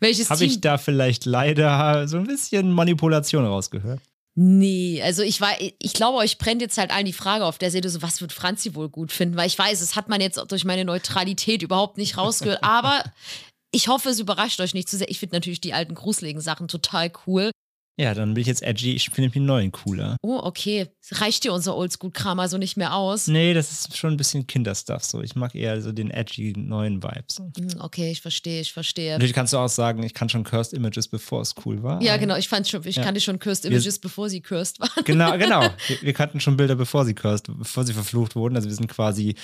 [0.00, 4.00] Welches habe ich da vielleicht leider so ein bisschen Manipulation rausgehört?
[4.34, 7.70] Nee, also ich war, ich glaube, euch brennt jetzt halt allen die Frage auf der
[7.70, 10.40] Seite, so was wird Franzi wohl gut finden, weil ich weiß, es hat man jetzt
[10.48, 13.02] durch meine Neutralität überhaupt nicht rausgehört, aber
[13.72, 15.10] ich hoffe, es überrascht euch nicht zu sehr.
[15.10, 17.50] Ich finde natürlich die alten gruseligen Sachen total cool.
[18.00, 20.16] Ja, dann bin ich jetzt edgy, ich finde den neuen cooler.
[20.22, 20.88] Oh, okay.
[21.12, 23.26] Reicht dir unser Oldschool-Kram also nicht mehr aus?
[23.26, 25.20] Nee, das ist schon ein bisschen Kinderstuff so.
[25.22, 27.38] Ich mag eher so den edgy neuen Vibes.
[27.38, 29.12] Hm, Okay, ich verstehe, ich verstehe.
[29.12, 32.00] Natürlich kannst du auch sagen, ich kann schon Cursed Images, bevor es cool war.
[32.02, 33.02] Ja, genau, ich fand schon, ich Ja.
[33.02, 35.04] kannte schon Cursed Wir- Images, bevor sie cursed waren.
[35.04, 35.62] Genau, genau.
[35.88, 38.56] Wir, wir kannten schon Bilder, bevor sie cursed, bevor sie verflucht wurden.
[38.56, 39.34] Also wir sind quasi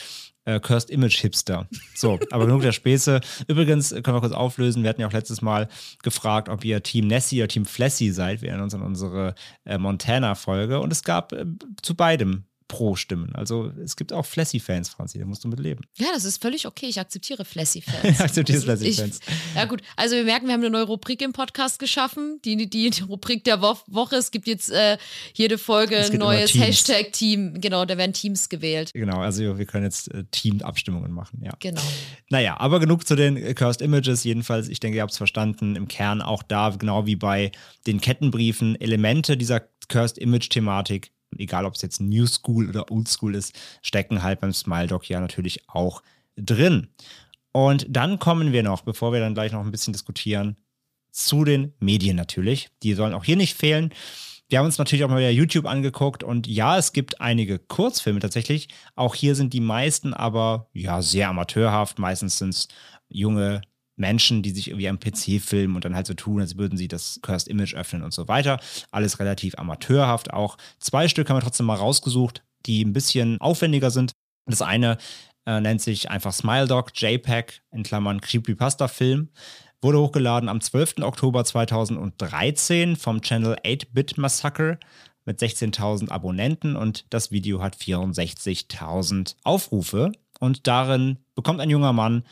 [0.45, 1.67] äh, Cursed Image Hipster.
[1.97, 3.21] So, aber genug der Späße.
[3.49, 4.83] Übrigens äh, können wir kurz auflösen.
[4.85, 5.69] Wir hatten ja auch letztes Mal
[6.05, 8.43] gefragt, ob ihr Team Nessie oder Team Flessy seid.
[8.47, 9.35] Wir erinnern uns an unsere
[9.65, 10.79] äh, Montana-Folge.
[10.79, 11.45] Und es gab äh,
[11.83, 13.35] zu beidem Pro-Stimmen.
[13.35, 15.19] Also es gibt auch Flessy-Fans, Franzi.
[15.19, 15.85] Da musst du mit leben.
[15.97, 16.87] Ja, das ist völlig okay.
[16.87, 17.43] Ich akzeptiere.
[17.43, 18.51] Akzeptierst
[18.83, 19.21] Ich- Flashy-Fans.
[19.55, 19.83] Ja, gut.
[19.97, 22.41] Also, wir merken, wir haben eine neue Rubrik im Podcast geschaffen.
[22.45, 24.17] Die, die, Rubrik der Wo Woche.
[24.17, 24.97] Es gibt jetzt äh,
[25.35, 26.55] jede Folge ein neues.
[26.55, 27.61] Hashtag-Team.
[27.61, 28.91] Genau, da werden Teams gewählt.
[28.95, 31.53] Genau, also wir können jetzt äh, Team-Abstimmungen machen, ja.
[31.61, 31.83] Genau.
[32.31, 34.25] Naja, aber genug zu den äh, Cursed Images.
[34.25, 35.77] Jedenfalls, ich denke, ihr habt es verstanden.
[35.77, 37.53] Im Kern auch da, genau wie bei
[37.87, 43.35] den Kettenbriefen, Elemente dieser Cursed Image-Thematik, egal ob es jetzt New School oder Old School
[43.35, 46.03] ist, stecken halt beim Smile Dog ja natürlich auch
[46.37, 46.89] drin.
[47.53, 50.57] Und dann kommen wir noch, bevor wir dann gleich noch ein bisschen diskutieren,
[51.11, 52.69] zu den Medien natürlich.
[52.83, 53.93] Die sollen auch hier nicht fehlen.
[54.49, 58.21] Wir haben uns natürlich auch mal wieder YouTube angeguckt und ja, es gibt einige Kurzfilme
[58.21, 58.69] tatsächlich.
[58.95, 61.99] Auch hier sind die meisten aber ja sehr amateurhaft.
[61.99, 62.69] Meistens sind es
[63.09, 63.63] junge
[63.97, 66.89] Menschen, die sich irgendwie am PC filmen und dann halt so tun, als würden sie
[66.89, 68.61] das Cursed Image öffnen und so weiter.
[68.91, 70.57] Alles relativ amateurhaft auch.
[70.79, 74.13] Zwei Stück haben wir trotzdem mal rausgesucht, die ein bisschen aufwendiger sind.
[74.47, 74.99] Das eine
[75.47, 79.31] äh, nennt sich einfach Smile Dog JPEG in Klammern Creepypasta Film.
[79.81, 80.97] Wurde hochgeladen am 12.
[81.03, 84.79] Oktober 2013 vom Channel 8-Bit Massacre
[85.25, 90.13] mit 16.000 Abonnenten und das Video hat 64.000 Aufrufe.
[90.39, 92.25] Und darin bekommt ein junger Mann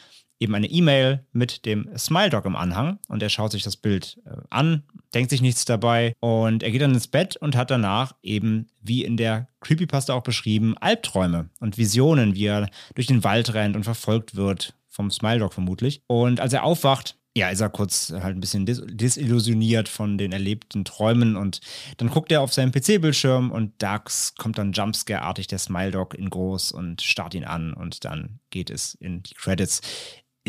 [0.44, 4.20] eben eine E-Mail mit dem Smile Dog im Anhang und er schaut sich das Bild
[4.26, 4.84] äh, an,
[5.14, 9.04] denkt sich nichts dabei und er geht dann ins Bett und hat danach eben, wie
[9.04, 13.84] in der Creepypasta auch beschrieben, Albträume und Visionen, wie er durch den Wald rennt und
[13.84, 16.02] verfolgt wird vom Smile Dog vermutlich.
[16.06, 20.30] Und als er aufwacht, ja, ist er kurz halt ein bisschen dis disillusioniert von den
[20.30, 21.60] erlebten Träumen und
[21.96, 24.02] dann guckt er auf seinen PC-Bildschirm und da
[24.38, 28.70] kommt dann Jumpscare-artig der Smile Dog in groß und starrt ihn an und dann geht
[28.70, 29.80] es in die Credits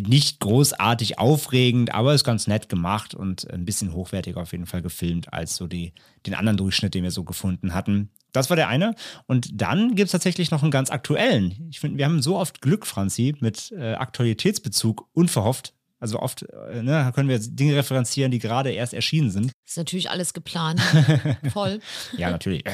[0.02, 4.82] nicht großartig aufregend, aber ist ganz nett gemacht und ein bisschen hochwertiger auf jeden Fall
[4.82, 5.94] gefilmt als so die,
[6.26, 8.10] den anderen Durchschnitt, den wir so gefunden hatten.
[8.34, 8.96] Das war der eine.
[9.28, 11.68] Und dann gibt es tatsächlich noch einen ganz aktuellen.
[11.70, 15.74] Ich finde, wir haben so oft Glück, Franzi, mit äh, Aktualitätsbezug, unverhofft.
[15.98, 19.54] Also oft äh, ne, können wir Dinge referenzieren, die gerade erst erschienen sind.
[19.66, 20.82] Ist natürlich alles geplant.
[21.54, 21.80] Voll.
[22.18, 22.66] ja, natürlich.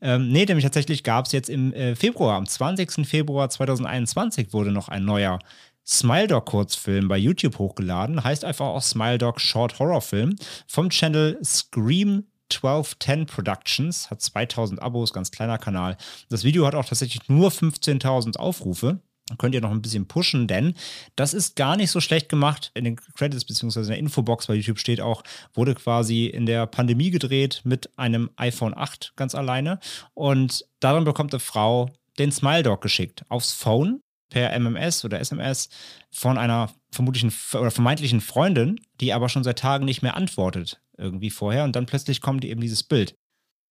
[0.00, 3.06] Ähm, nee, nämlich tatsächlich gab es jetzt im äh, Februar, am 20.
[3.06, 5.38] Februar 2021 wurde noch ein neuer
[5.86, 8.22] Smile Dog Kurzfilm bei YouTube hochgeladen.
[8.22, 14.10] Heißt einfach auch Smile Dog Short Horror Film vom Channel Scream 1210 Productions.
[14.10, 15.96] Hat 2000 Abos, ganz kleiner Kanal.
[16.28, 19.00] Das Video hat auch tatsächlich nur 15.000 Aufrufe.
[19.38, 20.74] Könnt ihr noch ein bisschen pushen, denn
[21.16, 22.70] das ist gar nicht so schlecht gemacht.
[22.74, 23.80] In den Credits bzw.
[23.80, 25.22] in der Infobox bei YouTube steht auch,
[25.54, 29.78] wurde quasi in der Pandemie gedreht mit einem iPhone 8 ganz alleine.
[30.14, 34.02] Und darin bekommt eine Frau den Smile Dog geschickt aufs Phone
[34.32, 35.68] per MMS oder SMS
[36.10, 41.30] von einer vermutlichen oder vermeintlichen Freundin, die aber schon seit Tagen nicht mehr antwortet irgendwie
[41.30, 43.16] vorher und dann plötzlich kommt eben dieses Bild.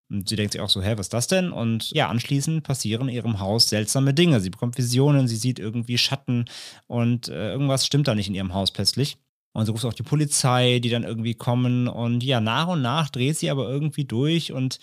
[0.10, 1.52] Und sie denkt sich auch so, hä, was ist das denn?
[1.52, 4.42] Und ja, anschließend passieren in ihrem Haus seltsame Dinge.
[4.42, 6.46] Sie bekommt Visionen, sie sieht irgendwie Schatten
[6.88, 9.18] und äh, irgendwas stimmt da nicht in ihrem Haus plötzlich.
[9.54, 11.88] Und sie ruft auch die Polizei, die dann irgendwie kommen.
[11.88, 14.80] Und ja, nach und nach dreht sie aber irgendwie durch und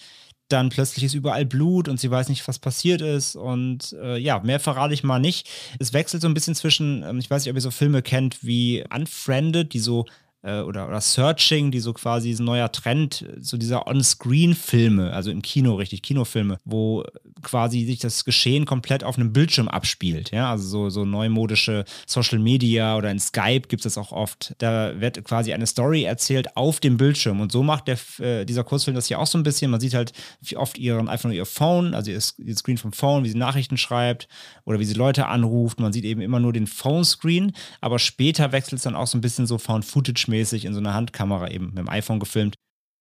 [0.49, 3.37] dann plötzlich ist überall Blut und sie weiß nicht, was passiert ist.
[3.37, 5.49] Und äh, ja, mehr verrate ich mal nicht.
[5.79, 8.45] Es wechselt so ein bisschen zwischen, ähm, ich weiß nicht, ob ihr so Filme kennt
[8.45, 10.07] wie Unfriended, die so
[10.43, 15.43] äh, oder, oder Searching, die so quasi ein neuer Trend, so dieser On-Screen-Filme, also im
[15.43, 17.05] Kino, richtig, Kinofilme, wo
[17.43, 20.31] quasi sich das Geschehen komplett auf einem Bildschirm abspielt.
[20.31, 24.55] Ja, also so, so neumodische Social Media oder in Skype gibt es das auch oft.
[24.59, 27.41] Da wird quasi eine Story erzählt auf dem Bildschirm.
[27.41, 29.71] Und so macht der, äh, dieser Kurzfilm das hier auch so ein bisschen.
[29.71, 30.13] Man sieht halt
[30.57, 33.77] oft ihren, einfach nur ihr Phone, also ihr, ihr Screen vom Phone, wie sie Nachrichten
[33.77, 34.29] schreibt
[34.65, 35.81] oder wie sie Leute anruft.
[35.81, 39.21] Man sieht eben immer nur den Phone-Screen, aber später wechselt es dann auch so ein
[39.21, 42.57] bisschen so Found-Footage-mäßig in so einer Handkamera eben mit dem iPhone gefilmt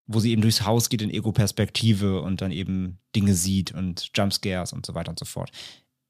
[0.08, 4.74] wo sie eben durchs Haus geht in Ego-Perspektive und dann eben Dinge sieht und Jumpscares
[4.74, 5.52] und so weiter und so fort.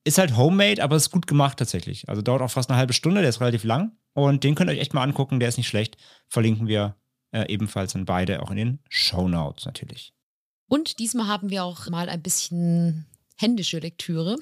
[0.04, 2.08] Ist halt homemade, aber ist gut gemacht tatsächlich.
[2.08, 3.92] Also dauert auch fast eine halbe Stunde, der ist relativ lang.
[4.14, 5.98] Und den könnt ihr euch echt mal angucken, der ist nicht schlecht.
[6.28, 6.96] Verlinken wir
[7.32, 10.14] äh, ebenfalls dann beide auch in den Show Notes natürlich.
[10.70, 13.06] Und diesmal haben wir auch mal ein bisschen
[13.38, 14.38] händische Lektüre.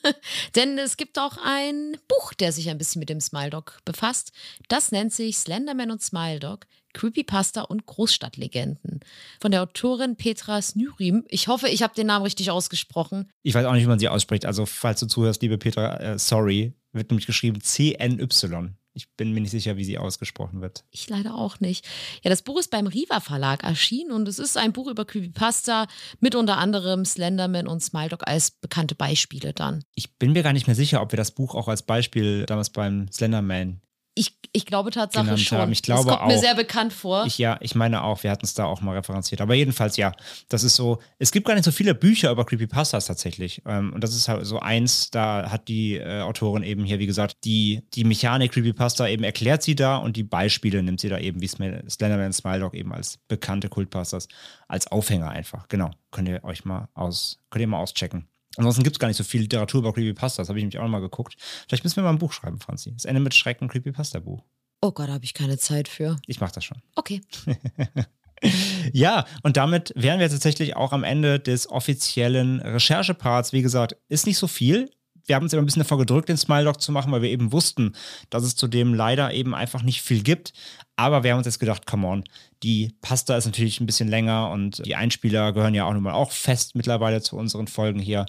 [0.56, 4.32] Denn es gibt auch ein Buch, der sich ein bisschen mit dem Smile Dog befasst.
[4.68, 6.66] Das nennt sich Slenderman und Smile Dog.
[6.94, 9.00] Creepypasta und Großstadtlegenden.
[9.40, 11.24] Von der Autorin Petra Snyrim.
[11.28, 13.30] Ich hoffe, ich habe den Namen richtig ausgesprochen.
[13.42, 14.46] Ich weiß auch nicht, wie man sie ausspricht.
[14.46, 16.72] Also, falls du zuhörst, liebe Petra, äh, sorry.
[16.92, 18.74] Wird nämlich geschrieben C-N-Y.
[18.98, 20.84] Ich bin mir nicht sicher, wie sie ausgesprochen wird.
[20.90, 21.86] Ich leider auch nicht.
[22.24, 25.86] Ja, das Buch ist beim Riva Verlag erschienen und es ist ein Buch über Creepypasta
[26.18, 29.84] mit unter anderem Slenderman und Smiledog als bekannte Beispiele dann.
[29.94, 32.70] Ich bin mir gar nicht mehr sicher, ob wir das Buch auch als Beispiel damals
[32.70, 33.80] beim Slenderman
[34.18, 35.58] ich, ich glaube Tatsache schon.
[35.58, 35.72] Haben.
[35.72, 37.24] Ich glaube das kommt auch, mir sehr bekannt vor.
[37.26, 39.40] Ich, ja, ich meine auch, wir hatten es da auch mal referenziert.
[39.40, 40.12] Aber jedenfalls, ja,
[40.48, 43.62] das ist so, es gibt gar nicht so viele Bücher über Creepypastas tatsächlich.
[43.64, 47.06] Ähm, und das ist halt so eins, da hat die äh, Autorin eben hier, wie
[47.06, 51.18] gesagt, die, die Mechanik Creepypasta eben erklärt sie da und die Beispiele nimmt sie da
[51.18, 54.26] eben, wie Slenderman Smile Dog eben als bekannte Kultpastas,
[54.66, 55.68] als Aufhänger einfach.
[55.68, 55.90] Genau.
[56.10, 58.28] Könnt ihr euch mal aus, könnt ihr mal auschecken.
[58.56, 60.42] Ansonsten gibt es gar nicht so viel Literatur über Creepypasta.
[60.42, 61.36] Das habe ich nämlich auch noch mal geguckt.
[61.68, 62.92] Vielleicht müssen wir mal ein Buch schreiben, Franzi.
[62.92, 64.44] Das Ende mit Schrecken Creepypasta-Buch.
[64.80, 66.16] Oh Gott, da habe ich keine Zeit für.
[66.26, 66.80] Ich mache das schon.
[66.94, 67.20] Okay.
[68.92, 73.52] ja, und damit wären wir tatsächlich auch am Ende des offiziellen Rechercheparts.
[73.52, 74.90] Wie gesagt, ist nicht so viel.
[75.28, 77.30] Wir haben uns immer ein bisschen davor gedrückt, den Smile Dog zu machen, weil wir
[77.30, 77.92] eben wussten,
[78.30, 80.54] dass es zudem leider eben einfach nicht viel gibt.
[80.96, 82.24] Aber wir haben uns jetzt gedacht, come on,
[82.62, 86.14] die Pasta ist natürlich ein bisschen länger und die Einspieler gehören ja auch nun mal
[86.14, 88.24] auch fest mittlerweile zu unseren Folgen hier.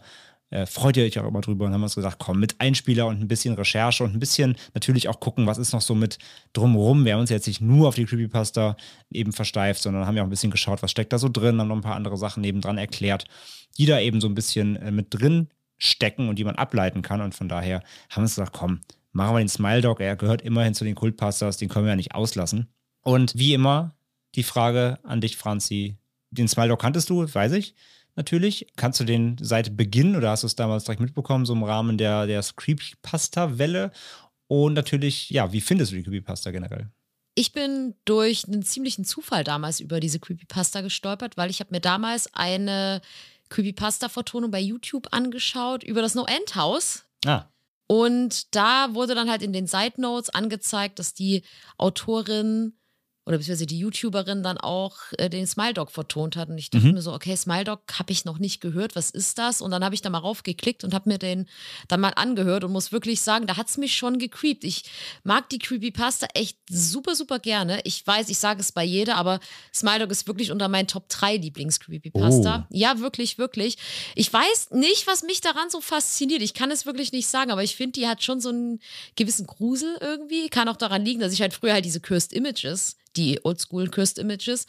[0.52, 3.22] Äh, freut ihr euch auch immer drüber und haben uns gesagt, komm, mit Einspieler und
[3.22, 6.18] ein bisschen Recherche und ein bisschen natürlich auch gucken, was ist noch so mit
[6.54, 7.06] drumherum.
[7.06, 8.76] Wir haben uns jetzt nicht nur auf die Creepypasta
[9.12, 11.68] eben versteift, sondern haben ja auch ein bisschen geschaut, was steckt da so drin, haben
[11.68, 13.26] noch ein paar andere Sachen nebendran erklärt,
[13.78, 15.50] die da eben so ein bisschen äh, mit drin
[15.80, 17.22] stecken und die man ableiten kann.
[17.22, 20.00] Und von daher haben wir uns gesagt, komm, machen wir den Smile Dog.
[20.00, 22.68] Er gehört immerhin zu den Kultpastas, den können wir ja nicht auslassen.
[23.02, 23.96] Und wie immer
[24.36, 25.98] die Frage an dich, Franzi.
[26.30, 27.74] Den Smile Dog kanntest du, weiß ich
[28.20, 28.68] natürlich.
[28.76, 31.98] Kannst du den seit Beginn oder hast du es damals direkt mitbekommen, so im Rahmen
[31.98, 33.92] der, der Creepypasta-Welle?
[34.48, 36.90] Und natürlich, ja, wie findest du die Creepypasta generell?
[37.36, 41.80] Ich bin durch einen ziemlichen Zufall damals über diese Creepypasta gestolpert, weil ich habe mir
[41.80, 43.02] damals eine
[43.50, 47.06] Creepypasta-Vertonung bei YouTube angeschaut über das No-End-Haus.
[47.26, 47.46] Ah.
[47.88, 51.44] Und da wurde dann halt in den Side Notes angezeigt, dass die
[51.78, 52.79] Autorin
[53.30, 56.50] oder beziehungsweise die YouTuberin dann auch äh, den Smile Dog vertont hat.
[56.50, 56.94] Und ich dachte mhm.
[56.94, 59.62] mir so, okay, Smile Dog habe ich noch nicht gehört, was ist das?
[59.62, 61.48] Und dann habe ich da mal raufgeklickt und habe mir den
[61.88, 64.64] dann mal angehört und muss wirklich sagen, da hat es mich schon gecreept.
[64.64, 64.86] Ich
[65.24, 67.82] mag die Creepypasta echt super, super gerne.
[67.84, 69.40] Ich weiß, ich sage es bei jeder, aber
[69.72, 72.66] Smile Dog ist wirklich unter meinen Top 3 Lieblings-Creepypasta.
[72.68, 72.76] Oh.
[72.76, 73.78] Ja, wirklich, wirklich.
[74.16, 76.42] Ich weiß nicht, was mich daran so fasziniert.
[76.42, 78.80] Ich kann es wirklich nicht sagen, aber ich finde, die hat schon so einen
[79.16, 80.50] gewissen Grusel irgendwie.
[80.50, 84.18] Kann auch daran liegen, dass ich halt früher halt diese Cursed Images die Oldschool Cursed
[84.18, 84.66] Images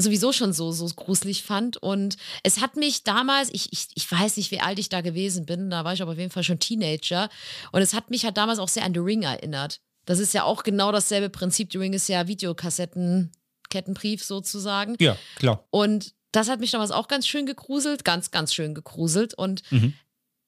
[0.00, 1.76] sowieso schon so, so gruselig fand.
[1.76, 5.44] Und es hat mich damals, ich, ich, ich weiß nicht, wie alt ich da gewesen
[5.44, 7.28] bin, da war ich aber auf jeden Fall schon Teenager.
[7.72, 9.80] Und es hat mich halt damals auch sehr an The Ring erinnert.
[10.04, 11.72] Das ist ja auch genau dasselbe Prinzip.
[11.72, 13.32] The Ring ist ja Videokassetten,
[13.68, 14.96] Kettenbrief sozusagen.
[15.00, 15.66] Ja, klar.
[15.70, 19.34] Und das hat mich damals auch ganz schön gegruselt, ganz, ganz schön gegruselt.
[19.34, 19.94] Und mhm.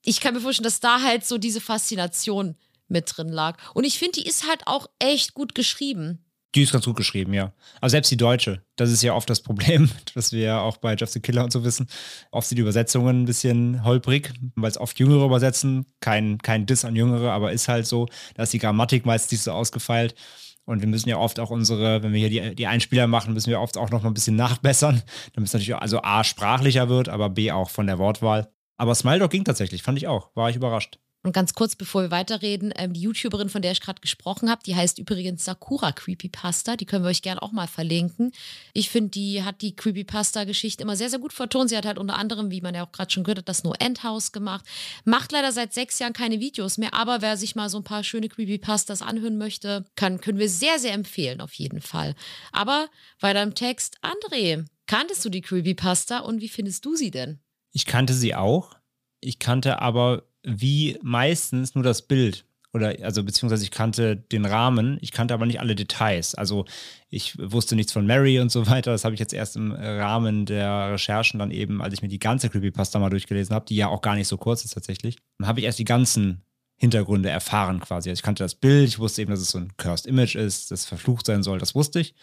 [0.05, 2.57] ich kann mir vorstellen, dass da halt so diese Faszination
[2.89, 3.59] mit drin lag.
[3.75, 6.25] Und ich finde, die ist halt auch echt gut geschrieben.
[6.55, 7.53] Die ist ganz gut geschrieben, ja.
[7.81, 10.95] Aber selbst die deutsche, das ist ja oft das Problem, was wir ja auch bei
[10.97, 11.87] Jeff the Killer und so wissen.
[12.33, 15.87] Oft sind die Übersetzungen ein bisschen holprig, weil es oft Jüngere übersetzen.
[16.01, 18.07] Kein, kein Diss an Jüngere, aber ist halt so.
[18.35, 20.17] Da ist die Grammatik meistens nicht so ausgefeilt.
[20.65, 23.51] Und wir müssen ja oft auch unsere, wenn wir hier die, die Einspieler machen, müssen
[23.51, 25.03] wir oft auch noch mal ein bisschen nachbessern,
[25.35, 28.53] damit es natürlich also A, sprachlicher wird, aber B, auch von der Wortwahl.
[28.77, 30.31] Aber Smile Dog ging tatsächlich, fand ich auch.
[30.35, 30.99] War ich überrascht.
[31.23, 34.63] Und ganz kurz, bevor wir weiterreden, ähm, die YouTuberin, von der ich gerade gesprochen habe,
[34.65, 36.77] die heißt übrigens Sakura Creepypasta.
[36.77, 38.33] Die können wir euch gerne auch mal verlinken.
[38.73, 41.69] Ich finde, die hat die Creepypasta-Geschichte immer sehr, sehr gut vertont.
[41.69, 43.75] Sie hat halt unter anderem, wie man ja auch gerade schon gehört hat, das No
[43.79, 44.65] End House gemacht.
[45.05, 48.03] Macht leider seit sechs Jahren keine Videos mehr, aber wer sich mal so ein paar
[48.03, 52.15] schöne Creepypastas anhören möchte, kann, können wir sehr, sehr empfehlen, auf jeden Fall.
[52.51, 52.89] Aber
[53.21, 53.99] weiter im Text.
[54.01, 57.41] André, kanntest du die Creepypasta und wie findest du sie denn?
[57.73, 58.75] Ich kannte sie auch.
[59.21, 62.45] Ich kannte aber wie meistens nur das Bild.
[62.73, 66.37] Oder, also, beziehungsweise ich kannte den Rahmen, ich kannte aber nicht alle Details.
[66.37, 66.67] Also,
[67.09, 68.93] ich wusste nichts von Mary und so weiter.
[68.93, 72.21] Das habe ich jetzt erst im Rahmen der Recherchen dann eben, als ich mir die
[72.21, 75.49] ganze Creepypasta mal durchgelesen habe, die ja auch gar nicht so kurz ist tatsächlich, dann
[75.49, 76.43] habe ich erst die ganzen
[76.77, 78.09] Hintergründe erfahren quasi.
[78.09, 80.71] Also ich kannte das Bild, ich wusste eben, dass es so ein Cursed Image ist,
[80.71, 82.15] das verflucht sein soll, das wusste ich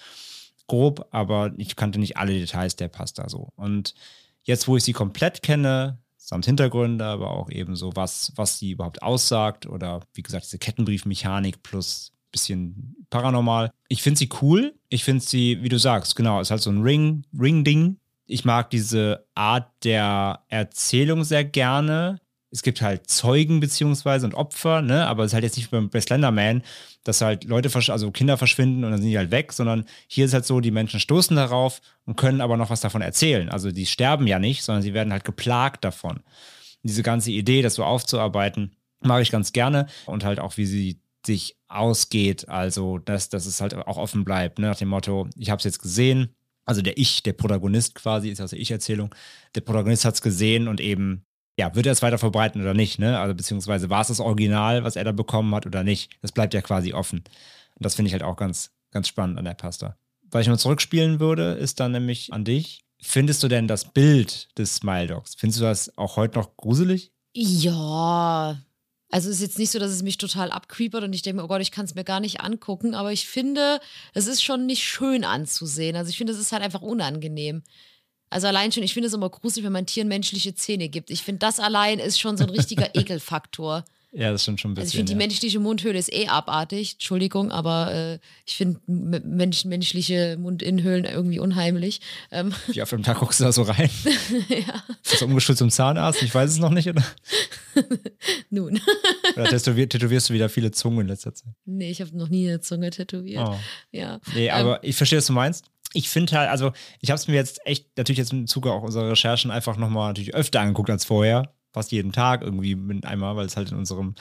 [0.65, 3.53] grob, aber ich kannte nicht alle Details der Pasta so.
[3.55, 3.93] Und
[4.43, 8.71] jetzt, wo ich sie komplett kenne, samt Hintergründe, aber auch eben so, was, was sie
[8.71, 13.71] überhaupt aussagt oder wie gesagt, diese Kettenbriefmechanik plus bisschen paranormal.
[13.87, 14.75] Ich finde sie cool.
[14.89, 17.97] Ich finde sie, wie du sagst, genau, ist halt so ein Ring, Ring-Ding.
[18.25, 22.19] Ich mag diese Art der Erzählung sehr gerne
[22.49, 25.05] es gibt halt Zeugen beziehungsweise und Opfer, ne?
[25.07, 26.63] Aber es ist halt jetzt nicht bei Slenderman,
[27.03, 30.33] dass halt Leute, also Kinder verschwinden und dann sind die halt weg, sondern hier ist
[30.33, 33.49] halt so, die Menschen stoßen darauf und können aber noch was davon erzählen.
[33.49, 36.21] Also die sterben ja nicht, sondern sie werden halt geplagt davon.
[36.83, 41.01] diese ganze Idee, das so aufzuarbeiten, mag ich ganz gerne und halt auch, wie sie
[41.25, 44.67] sich ausgeht, also dass, dass es halt auch offen bleibt, ne?
[44.67, 46.33] nach dem Motto, ich habe es jetzt gesehen,
[46.65, 49.13] also der Ich, der Protagonist quasi, ist also Ich-Erzählung,
[49.55, 51.25] der Protagonist hat es gesehen und eben
[51.57, 53.19] ja, wird er es weiter verbreiten oder nicht, ne?
[53.19, 56.11] Also beziehungsweise war es das Original, was er da bekommen hat oder nicht?
[56.21, 57.19] Das bleibt ja quasi offen.
[57.19, 59.97] Und das finde ich halt auch ganz, ganz spannend an der Pasta.
[60.29, 62.83] Was ich mal zurückspielen würde, ist dann nämlich an dich.
[63.01, 65.35] Findest du denn das Bild des Smile Dogs?
[65.35, 67.11] Findest du das auch heute noch gruselig?
[67.33, 68.59] Ja.
[69.09, 71.47] Also ist jetzt nicht so, dass es mich total abcreepert und ich denke mir, oh
[71.47, 73.79] Gott, ich kann es mir gar nicht angucken, aber ich finde,
[74.13, 75.95] es ist schon nicht schön anzusehen.
[75.95, 77.63] Also ich finde, es ist halt einfach unangenehm.
[78.29, 81.09] Also allein schon, ich finde es immer gruselig, wenn man Tieren menschliche Zähne gibt.
[81.09, 83.85] Ich finde, das allein ist schon so ein richtiger Ekelfaktor.
[84.13, 84.99] Ja, das stimmt schon ein Also ich bisschen.
[84.99, 85.17] finde, die ja.
[85.27, 86.93] menschliche Mundhöhle ist eh abartig.
[86.93, 91.99] Entschuldigung, aber äh, ich finde Mensch, menschliche Mundinnenhöhlen irgendwie unheimlich.
[92.31, 93.89] Ähm, Wie oft am Tag guckst du da so rein?
[94.49, 96.23] ja, Ist umgeschult zum Zahnarzt?
[96.23, 96.87] Ich weiß es noch nicht.
[96.87, 97.03] Oder,
[98.49, 98.79] nun.
[99.35, 101.53] oder tätowier, tätowierst du wieder viele Zungen in letzter Zeit?
[101.65, 103.47] nee, ich habe noch nie eine Zunge tätowiert.
[103.47, 103.59] Oh.
[103.91, 104.19] Ja.
[104.33, 105.65] Nee, Ähm, aber ich verstehe, was du meinst.
[105.97, 108.83] Ich finde halt, also ich habe es mir jetzt echt, natürlich jetzt im Zuge auch
[108.83, 111.51] unserer Recherchen einfach nochmal natürlich öfter angeguckt als vorher.
[111.73, 114.13] Fast jeden Tag irgendwie mit einmal, weil es halt in unserem,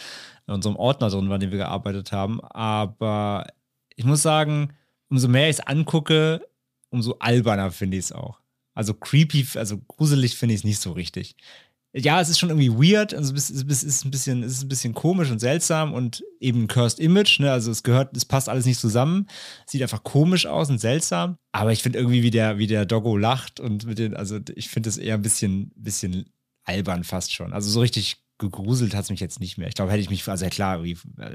[0.46, 2.40] in unserem Ordner drin war, den wir gearbeitet haben.
[2.40, 3.46] Aber
[3.94, 4.72] ich muss sagen,
[5.10, 6.48] umso mehr ich es angucke,
[6.88, 8.40] umso alberner finde ich es auch.
[8.74, 11.36] Also creepy, also gruselig finde ich es nicht so richtig.
[11.92, 13.62] Ja, es ist schon irgendwie weird, also es ist,
[14.04, 17.50] ein bisschen, ist ein bisschen komisch und seltsam und eben ein Cursed Image, ne?
[17.50, 19.26] Also es gehört, es passt alles nicht zusammen.
[19.64, 21.38] Sieht einfach komisch aus und seltsam.
[21.52, 24.68] Aber ich finde irgendwie, wie der, wie der Doggo lacht und mit den, also ich
[24.68, 26.26] finde es eher ein bisschen, bisschen
[26.64, 27.54] albern fast schon.
[27.54, 29.68] Also so richtig gegruselt hat es mich jetzt nicht mehr.
[29.68, 30.94] Ich glaube, hätte ich mich, also ja klar, äh,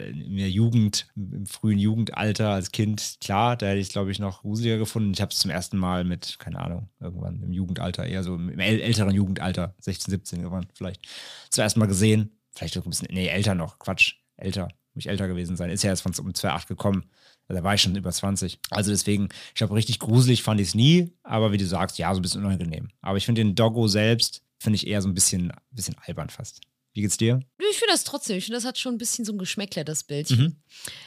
[0.10, 4.20] in der Jugend, im frühen Jugendalter als Kind, klar, da hätte ich es, glaube ich,
[4.20, 5.12] noch gruseliger gefunden.
[5.14, 8.60] Ich habe es zum ersten Mal mit, keine Ahnung, irgendwann im Jugendalter, eher so im
[8.60, 11.08] äl älteren Jugendalter, 16, 17 irgendwann vielleicht,
[11.50, 12.38] zuerst mal gesehen.
[12.54, 15.70] Vielleicht ein bisschen, nee, älter noch, Quatsch, älter, muss ich älter gewesen sein.
[15.70, 17.06] Ist ja erst von um 2,8 gekommen.
[17.48, 18.60] Da war ich schon über 20.
[18.70, 22.14] Also deswegen, ich glaube, richtig gruselig fand ich es nie, aber wie du sagst, ja,
[22.14, 22.90] so ein bisschen unangenehm.
[23.02, 26.62] Aber ich finde den Doggo selbst, finde ich eher so ein bisschen, bisschen albern fast.
[26.94, 27.40] Wie geht's dir?
[27.70, 30.04] Ich finde das trotzdem, ich finde, das hat schon ein bisschen so ein Geschmäckler, das
[30.04, 30.30] Bild.
[30.30, 30.58] Mhm.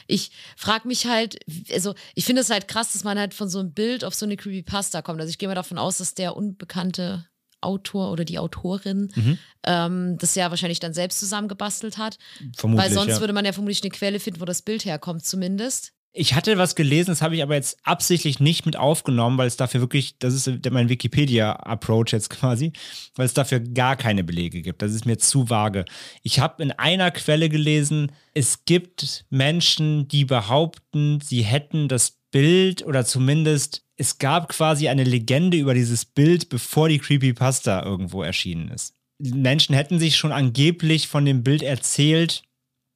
[0.07, 1.37] Ich frage mich halt,
[1.71, 4.25] also ich finde es halt krass, dass man halt von so einem Bild auf so
[4.25, 5.19] eine Creepypasta kommt.
[5.19, 7.27] Also ich gehe mal davon aus, dass der unbekannte
[7.61, 9.37] Autor oder die Autorin Mhm.
[9.63, 12.17] ähm, das ja wahrscheinlich dann selbst zusammengebastelt hat.
[12.55, 12.85] Vermutlich.
[12.85, 13.19] Weil sonst ja.
[13.19, 15.93] würde man ja vermutlich eine Quelle finden, wo das Bild herkommt, zumindest.
[16.17, 19.57] Ich hatte was gelesen, das habe ich aber jetzt absichtlich nicht mit aufgenommen, weil es
[19.57, 22.71] dafür wirklich, das ist mein Wikipedia-Approach jetzt quasi,
[23.15, 24.81] weil es dafür gar keine Belege gibt.
[24.81, 25.83] Das ist mir zu vage.
[26.23, 32.85] Ich habe in einer Quelle gelesen, es gibt Menschen, die behaupten, sie hätten das Bild
[32.85, 38.69] oder zumindest es gab quasi eine Legende über dieses Bild, bevor die Creepypasta irgendwo erschienen
[38.69, 38.93] ist.
[39.19, 42.43] Menschen hätten sich schon angeblich von dem Bild erzählt,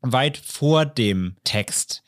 [0.01, 2.03] weit vor dem Text.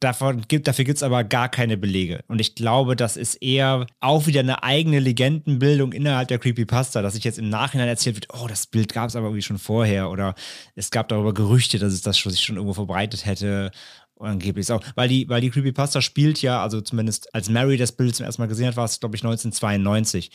[0.00, 2.24] Davon gibt, dafür gibt es aber gar keine Belege.
[2.26, 7.12] Und ich glaube, das ist eher auch wieder eine eigene Legendenbildung innerhalb der Creepypasta, dass
[7.12, 10.08] sich jetzt im Nachhinein erzählt wird, oh, das Bild gab es aber irgendwie schon vorher
[10.10, 10.34] oder
[10.74, 13.72] es gab darüber Gerüchte, dass es das schon, sich schon irgendwo verbreitet hätte.
[14.18, 18.14] Angeblich auch, weil die, weil die Creepypasta spielt ja, also zumindest als Mary das Bild
[18.16, 20.30] zum ersten Mal gesehen hat, war es, glaube ich, 1992.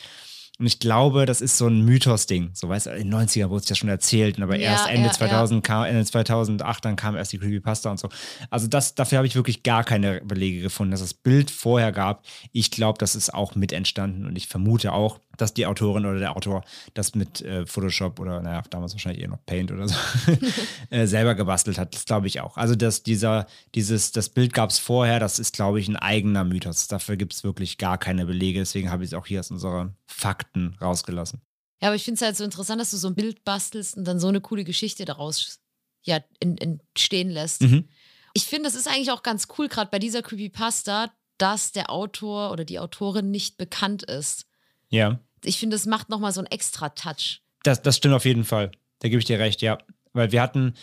[0.58, 2.50] Und ich glaube, das ist so ein Mythos-Ding.
[2.54, 5.08] So, weißt du, in den 90ern wurde es ja schon erzählt, aber Ja, erst Ende
[5.08, 8.08] ja, 2000 kam, Ende 2008, dann kam erst die Creepypasta und so.
[8.48, 11.92] Also das, dafür habe ich wirklich gar keine Belege gefunden, dass es das Bild vorher
[11.92, 12.24] gab.
[12.52, 16.18] Ich glaube, das ist auch mit entstanden und ich vermute auch, dass die Autorin oder
[16.18, 16.64] der Autor
[16.94, 19.94] das mit äh, Photoshop oder, naja, damals wahrscheinlich eher noch Paint oder so,
[20.90, 21.94] äh, selber gebastelt hat.
[21.94, 22.56] Das glaube ich auch.
[22.56, 26.44] Also, dass dieser, dieses, das Bild gab es vorher, das ist, glaube ich, ein eigener
[26.44, 26.88] Mythos.
[26.88, 28.58] Dafür gibt es wirklich gar keine Belege.
[28.58, 31.40] Deswegen habe ich es auch hier aus unseren Fakten rausgelassen.
[31.80, 34.04] Ja, aber ich finde es halt so interessant, dass du so ein Bild bastelst und
[34.04, 35.60] dann so eine coole Geschichte daraus
[36.02, 37.62] ja, entstehen lässt.
[37.62, 37.88] Mhm.
[38.32, 42.52] Ich finde, das ist eigentlich auch ganz cool, gerade bei dieser Creepypasta, dass der Autor
[42.52, 44.46] oder die Autorin nicht bekannt ist.
[44.88, 45.20] Ja.
[45.44, 47.42] Ich finde, das macht nochmal so einen extra Touch.
[47.62, 48.72] Das, das stimmt auf jeden Fall.
[49.00, 49.78] Da gebe ich dir recht, ja.
[50.12, 50.74] Weil wir hatten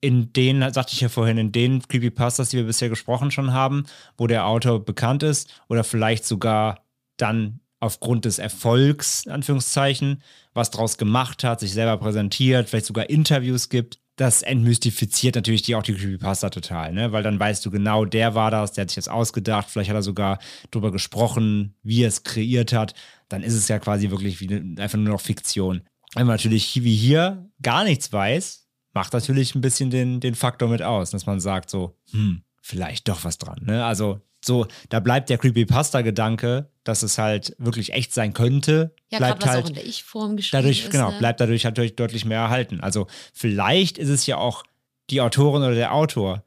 [0.00, 3.84] in den, sagte ich ja vorhin, in den Creepypastas, die wir bisher gesprochen schon haben,
[4.18, 6.84] wo der Autor bekannt ist oder vielleicht sogar
[7.16, 10.22] dann aufgrund des Erfolgs, in Anführungszeichen,
[10.54, 13.98] was draus gemacht hat, sich selber präsentiert, vielleicht sogar Interviews gibt.
[14.16, 17.12] Das entmystifiziert natürlich die auch die Creepypasta total, ne?
[17.12, 19.96] Weil dann weißt du genau, der war das, der hat sich das ausgedacht, vielleicht hat
[19.96, 20.38] er sogar
[20.70, 22.94] drüber gesprochen, wie er es kreiert hat.
[23.32, 25.82] Dann ist es ja quasi wirklich wie eine, einfach nur noch Fiktion.
[26.14, 30.68] Wenn man natürlich wie hier gar nichts weiß, macht natürlich ein bisschen den, den Faktor
[30.68, 33.58] mit aus, dass man sagt so, hm, vielleicht doch was dran.
[33.64, 33.84] Ne?
[33.84, 39.46] Also so, da bleibt der Creepypasta-Gedanke, dass es halt wirklich echt sein könnte, Ja, bleibt
[39.46, 40.90] halt auch in der Ich-Form geschrieben dadurch, ist.
[40.90, 41.18] genau, ne?
[41.18, 42.80] bleibt dadurch natürlich deutlich mehr erhalten.
[42.80, 44.64] Also vielleicht ist es ja auch
[45.10, 46.44] die Autorin oder der Autor.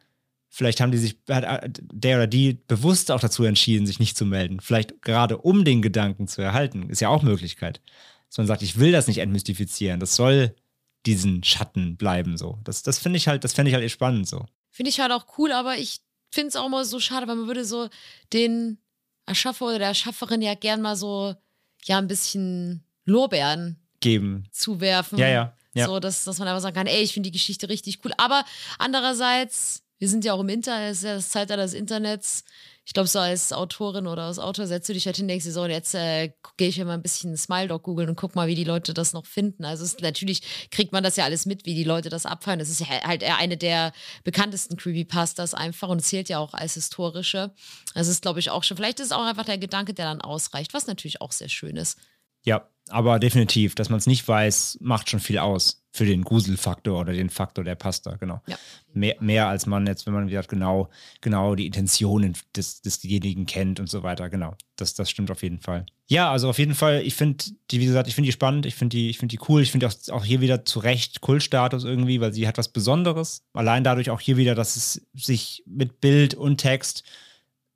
[0.56, 4.26] Vielleicht haben die sich, hat der oder die bewusst auch dazu entschieden, sich nicht zu
[4.26, 4.62] melden.
[4.62, 6.89] Vielleicht gerade um den Gedanken zu erhalten.
[6.89, 7.82] Ist ja auch Möglichkeit.
[8.30, 9.99] Dass man sagt, ich will das nicht entmystifizieren.
[9.99, 10.56] Das soll
[11.06, 12.58] diesen Schatten bleiben so.
[12.64, 14.45] Das, das finde ich halt, das fände ich halt spannend so.
[14.72, 15.99] Finde ich halt auch cool, aber ich
[16.32, 17.89] finde es auch immer so schade, weil man würde so
[18.32, 18.78] den
[19.26, 21.36] Erschaffer oder der Erschafferin ja gern mal so,
[21.84, 24.47] ja, ein bisschen Lorbeeren Geben.
[24.51, 25.18] zuwerfen.
[25.18, 25.53] Ja, ja.
[25.74, 25.86] ja.
[25.86, 28.14] So, dass, dass man einfach sagen kann, ey, ich finde die Geschichte richtig cool.
[28.18, 28.45] Aber
[28.80, 32.43] andererseits Wir sind ja auch im Internet, es ist ja das Zeitalter des Internets.
[32.84, 35.52] Ich glaube, so als Autorin oder als Autor setzt du dich halt hin, denkst du
[35.52, 38.48] so, jetzt äh, gehe ich ja mal ein bisschen Smile Dog googeln und guck mal,
[38.48, 39.66] wie die Leute das noch finden.
[39.66, 42.60] Also es, natürlich kriegt man das ja alles mit, wie die Leute das abfallen.
[42.60, 43.91] Das ist ja halt eher eine der
[44.24, 47.54] bekanntesten Creepypastas einfach und zählt ja auch als historische.
[47.96, 48.78] Das ist, glaube ich, auch schon.
[48.78, 51.78] Vielleicht ist es auch einfach der Gedanke, der dann ausreicht, was natürlich auch sehr schön
[51.78, 51.98] ist.
[52.43, 57.00] Ja, aber definitiv, dass man es nicht weiß, macht schon viel aus für den Gruselfaktor
[57.00, 58.42] oder den Faktor der Pasta, genau.
[58.48, 58.58] Ja.
[58.94, 60.90] Mehr, mehr als man jetzt, wenn man wieder genau,
[61.22, 64.56] genau die Intentionen des, desjenigen kennt und so weiter, genau.
[64.76, 65.86] Das, das stimmt auf jeden Fall.
[66.08, 68.76] Ja, also auf jeden Fall, ich finde die, wie gesagt, ich finde die spannend, ich
[68.76, 71.86] finde die, ich finde die cool, ich finde auch, auch hier wieder zu Recht Kultstatus
[71.86, 73.44] irgendwie, weil sie hat was Besonderes.
[73.54, 77.04] Allein dadurch auch hier wieder, dass es sich mit Bild und Text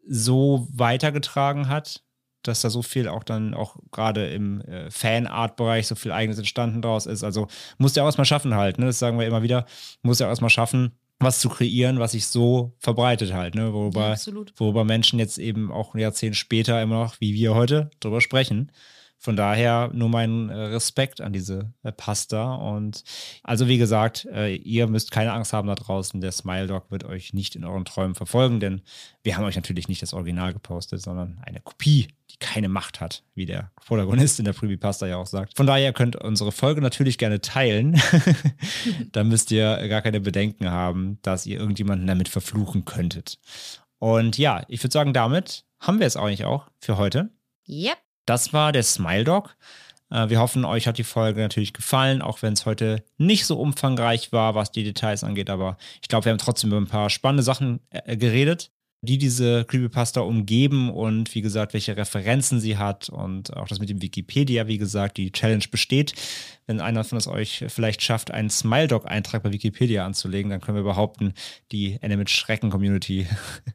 [0.06, 2.04] so weitergetragen hat
[2.44, 6.82] dass da so viel auch dann auch gerade im äh, Fanart-Bereich so viel eigenes entstanden
[6.82, 7.24] draus ist.
[7.24, 8.86] Also muss ja auch erstmal schaffen halt, ne?
[8.86, 9.66] Das sagen wir immer wieder,
[10.02, 13.74] muss ja auch erstmal schaffen, was zu kreieren, was sich so verbreitet halt, ne?
[13.74, 14.54] Worüber, Ja, absolut.
[14.58, 18.72] worüber Menschen jetzt eben auch ein Jahrzehnt später immer noch, wie wir heute, drüber sprechen.
[19.22, 22.56] Von daher nur mein äh, Respekt an diese äh, Pasta.
[22.56, 23.04] Und
[23.44, 26.22] also wie gesagt, äh, ihr müsst keine Angst haben da draußen.
[26.22, 28.82] Der Smile Dog wird euch nicht in euren Träumen verfolgen, denn
[29.22, 33.24] wir haben euch natürlich nicht das Original gepostet, sondern eine Kopie, die keine Macht hat,
[33.36, 35.58] wie der Protagonist in der Preview Pasta ja auch sagt.
[35.58, 38.02] Von daher könnt ihr unsere Folge natürlich gerne teilen.
[39.12, 43.38] da müsst ihr gar keine Bedenken haben, dass ihr irgendjemanden damit verfluchen könntet.
[43.98, 47.30] Und ja, ich würde sagen, damit haben wir es eigentlich auch für heute.
[47.68, 47.98] Yep.
[48.30, 49.56] Das war der Smile Dog.
[50.12, 53.60] Äh, Wir hoffen, euch hat die Folge natürlich gefallen, auch wenn es heute nicht so
[53.60, 55.50] umfangreich war, was die Details angeht.
[55.50, 58.70] Aber ich glaube, wir haben trotzdem über ein paar spannende Sachen äh, geredet,
[59.02, 63.90] die diese Creepypasta umgeben und wie gesagt, welche Referenzen sie hat und auch das mit
[63.90, 66.14] dem Wikipedia, wie gesagt, die Challenge besteht.
[66.68, 70.78] Wenn einer von euch vielleicht schafft, einen Smile Dog Eintrag bei Wikipedia anzulegen, dann können
[70.78, 71.34] wir behaupten,
[71.72, 73.26] die mit Schrecken Community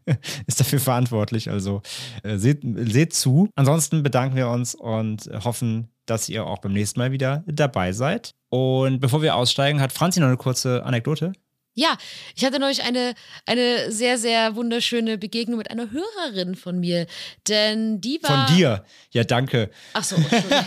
[0.47, 1.51] ist dafür verantwortlich.
[1.51, 1.83] Also
[2.23, 3.49] äh, seht, seht zu.
[3.57, 8.35] Ansonsten bedanken wir uns und hoffen, dass ihr auch beim nächsten Mal wieder dabei seid.
[8.51, 11.33] Und bevor wir aussteigen, hat Franzi noch eine kurze Anekdote.
[11.75, 11.97] Ja,
[12.37, 13.15] ich hatte neulich eine,
[13.47, 17.07] eine sehr, sehr wunderschöne Begegnung mit einer Hörerin von mir.
[17.49, 18.47] Denn die war.
[18.47, 18.85] Von dir.
[19.11, 19.71] Ja, danke.
[19.93, 20.65] Ach so, Entschuldigung.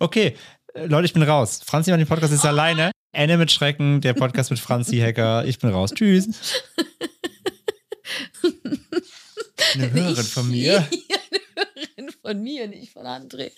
[0.00, 0.36] Okay,
[0.74, 1.60] Leute, ich bin raus.
[1.64, 2.90] Franzi macht den Podcast jetzt alleine.
[3.12, 5.44] Anne mit Schrecken, der Podcast mit Franzi Hacker.
[5.44, 5.92] Ich bin raus.
[5.94, 6.28] Tschüss.
[9.74, 10.78] Eine Hörerin von mir.
[11.30, 13.52] Eine Hörerin von mir, nicht von André.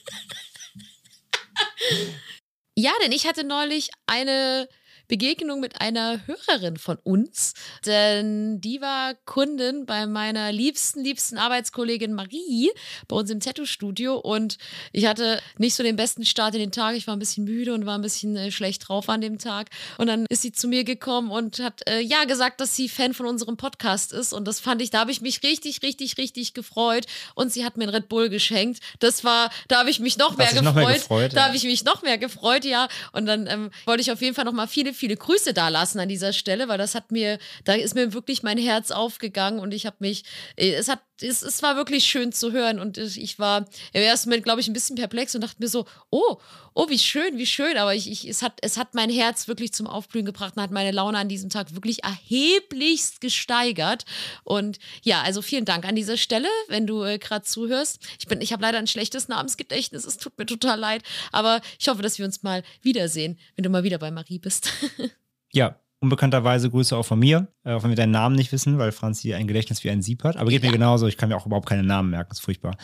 [2.77, 4.69] Ja, denn ich hatte neulich eine
[5.09, 7.55] Begegnung mit einer Hörerin von uns,
[7.87, 12.71] denn die war Kundin bei meiner liebsten, liebsten Arbeitskollegin Marie
[13.09, 14.59] bei uns im Tattoo-Studio und
[14.93, 16.95] ich hatte nicht so den besten Start in den Tag.
[16.95, 19.71] Ich war ein bisschen müde und war ein bisschen äh, schlecht drauf an dem Tag
[19.97, 23.15] und dann ist sie zu mir gekommen und hat äh, ja gesagt, dass sie Fan
[23.15, 26.55] von unserem Podcast ist und das fand ich, da habe ich mich richtig, richtig, richtig
[26.55, 28.81] gefreut und sie hat mir einen Red Bull geschenkt.
[28.99, 30.65] Das war, da habe ich mich noch mehr gefreut.
[30.65, 31.47] noch mehr gefreut, da ja.
[31.47, 32.89] habe ich mich noch mehr gefreut, ja.
[33.13, 35.99] Und dann ähm, wollte ich auf jeden Fall noch mal viele, viele Grüße da lassen
[36.01, 39.73] an dieser Stelle, weil das hat mir, da ist mir wirklich mein Herz aufgegangen und
[39.73, 40.25] ich habe mich,
[40.57, 44.29] äh, es hat, es, es war wirklich schön zu hören und ich war im ersten
[44.29, 46.37] Moment, glaube ich, ein bisschen perplex und dachte mir so, oh,
[46.75, 49.73] oh, wie schön, wie schön, aber ich, ich, es, hat, es hat mein Herz wirklich
[49.73, 54.05] zum Aufblühen gebracht und hat meine Laune an diesem Tag wirklich erheblichst gesteigert.
[54.45, 57.99] Und ja, also vielen Dank an dieser Stelle, wenn du äh, gerade zuhörst.
[58.19, 61.03] Ich ich habe leider ein schlechtes Namensgedächtnis, es tut mir total leid,
[61.33, 64.71] aber ich hoffe, dass wir uns mal wiedersehen, wenn du mal wieder bei Marie bist.
[65.51, 68.93] Ja, unbekannterweise Grüße auch von mir, äh, auch wenn wir deinen Namen nicht wissen, weil
[68.93, 70.37] Franzi ein Gedächtnis wie ein Sieb hat.
[70.37, 72.77] Aber geht mir genauso, ich kann mir auch überhaupt keine Namen merken, ist furchtbar.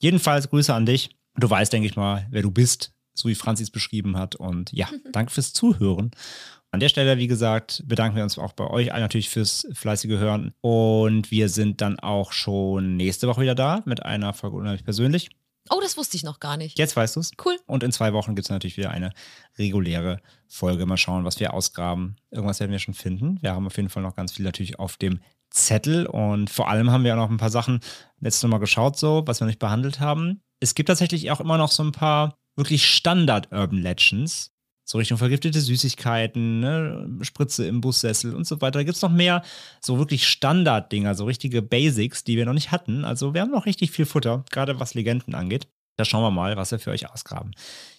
[0.00, 1.16] Jedenfalls Grüße an dich.
[1.36, 4.36] Du weißt, denke ich mal, wer du bist, so wie Franzi es beschrieben hat.
[4.36, 6.10] Und ja, danke fürs Zuhören.
[6.70, 10.18] An der Stelle, wie gesagt, bedanken wir uns auch bei euch allen natürlich fürs fleißige
[10.18, 10.52] Hören.
[10.60, 15.30] Und wir sind dann auch schon nächste Woche wieder da mit einer Folge unheimlich persönlich.
[15.70, 16.78] Oh, das wusste ich noch gar nicht.
[16.78, 17.32] Jetzt weißt du es.
[17.44, 17.56] Cool.
[17.66, 19.12] Und in zwei Wochen gibt es natürlich wieder eine
[19.58, 20.86] reguläre Folge.
[20.86, 22.16] Mal schauen, was wir ausgraben.
[22.30, 23.38] Irgendwas werden wir schon finden.
[23.42, 26.06] Wir haben auf jeden Fall noch ganz viel natürlich auf dem Zettel.
[26.06, 27.80] Und vor allem haben wir auch noch ein paar Sachen
[28.20, 30.42] letztes Mal geschaut, so, was wir nicht behandelt haben.
[30.60, 34.53] Es gibt tatsächlich auch immer noch so ein paar wirklich Standard-Urban Legends.
[34.84, 37.08] So Richtung vergiftete Süßigkeiten, ne?
[37.22, 38.80] Spritze im Bussessel und so weiter.
[38.80, 39.42] Da gibt es noch mehr
[39.80, 43.04] so wirklich Standarddinger, so richtige Basics, die wir noch nicht hatten.
[43.04, 45.68] Also wir haben noch richtig viel Futter, gerade was Legenden angeht.
[45.96, 47.52] Da schauen wir mal, was wir für euch ausgraben.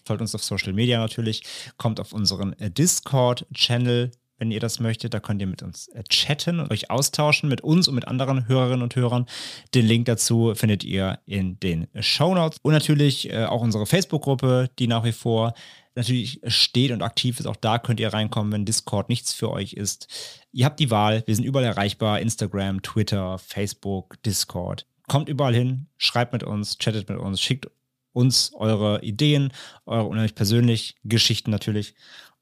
[0.06, 1.44] Folgt uns auf Social Media natürlich,
[1.78, 5.14] kommt auf unseren äh, Discord-Channel, wenn ihr das möchtet.
[5.14, 8.48] Da könnt ihr mit uns äh, chatten und euch austauschen, mit uns und mit anderen
[8.48, 9.28] Hörerinnen und Hörern.
[9.74, 12.60] Den Link dazu findet ihr in den Show Notes.
[12.62, 15.54] Und natürlich äh, auch unsere Facebook-Gruppe, die nach wie vor
[15.96, 17.46] natürlich steht und aktiv ist.
[17.46, 20.08] Auch da könnt ihr reinkommen, wenn Discord nichts für euch ist.
[20.52, 21.24] Ihr habt die Wahl.
[21.26, 22.20] Wir sind überall erreichbar.
[22.20, 24.86] Instagram, Twitter, Facebook, Discord.
[25.08, 27.70] Kommt überall hin, schreibt mit uns, chattet mit uns, schickt
[28.12, 29.52] uns eure Ideen,
[29.86, 31.96] eure unheimlich persönlichen Geschichten natürlich.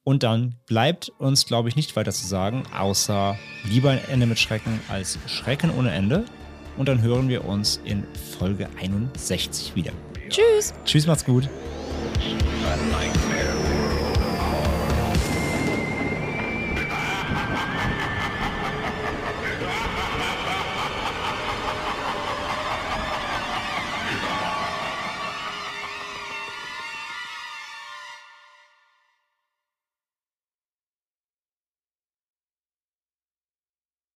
[0.03, 4.39] Und dann bleibt uns, glaube ich, nicht weiter zu sagen, außer lieber ein Ende mit
[4.39, 6.25] Schrecken als Schrecken ohne Ende.
[6.77, 8.03] Und dann hören wir uns in
[8.37, 9.91] Folge 61 wieder.
[10.29, 10.73] Tschüss.
[10.85, 11.47] Tschüss, macht's gut.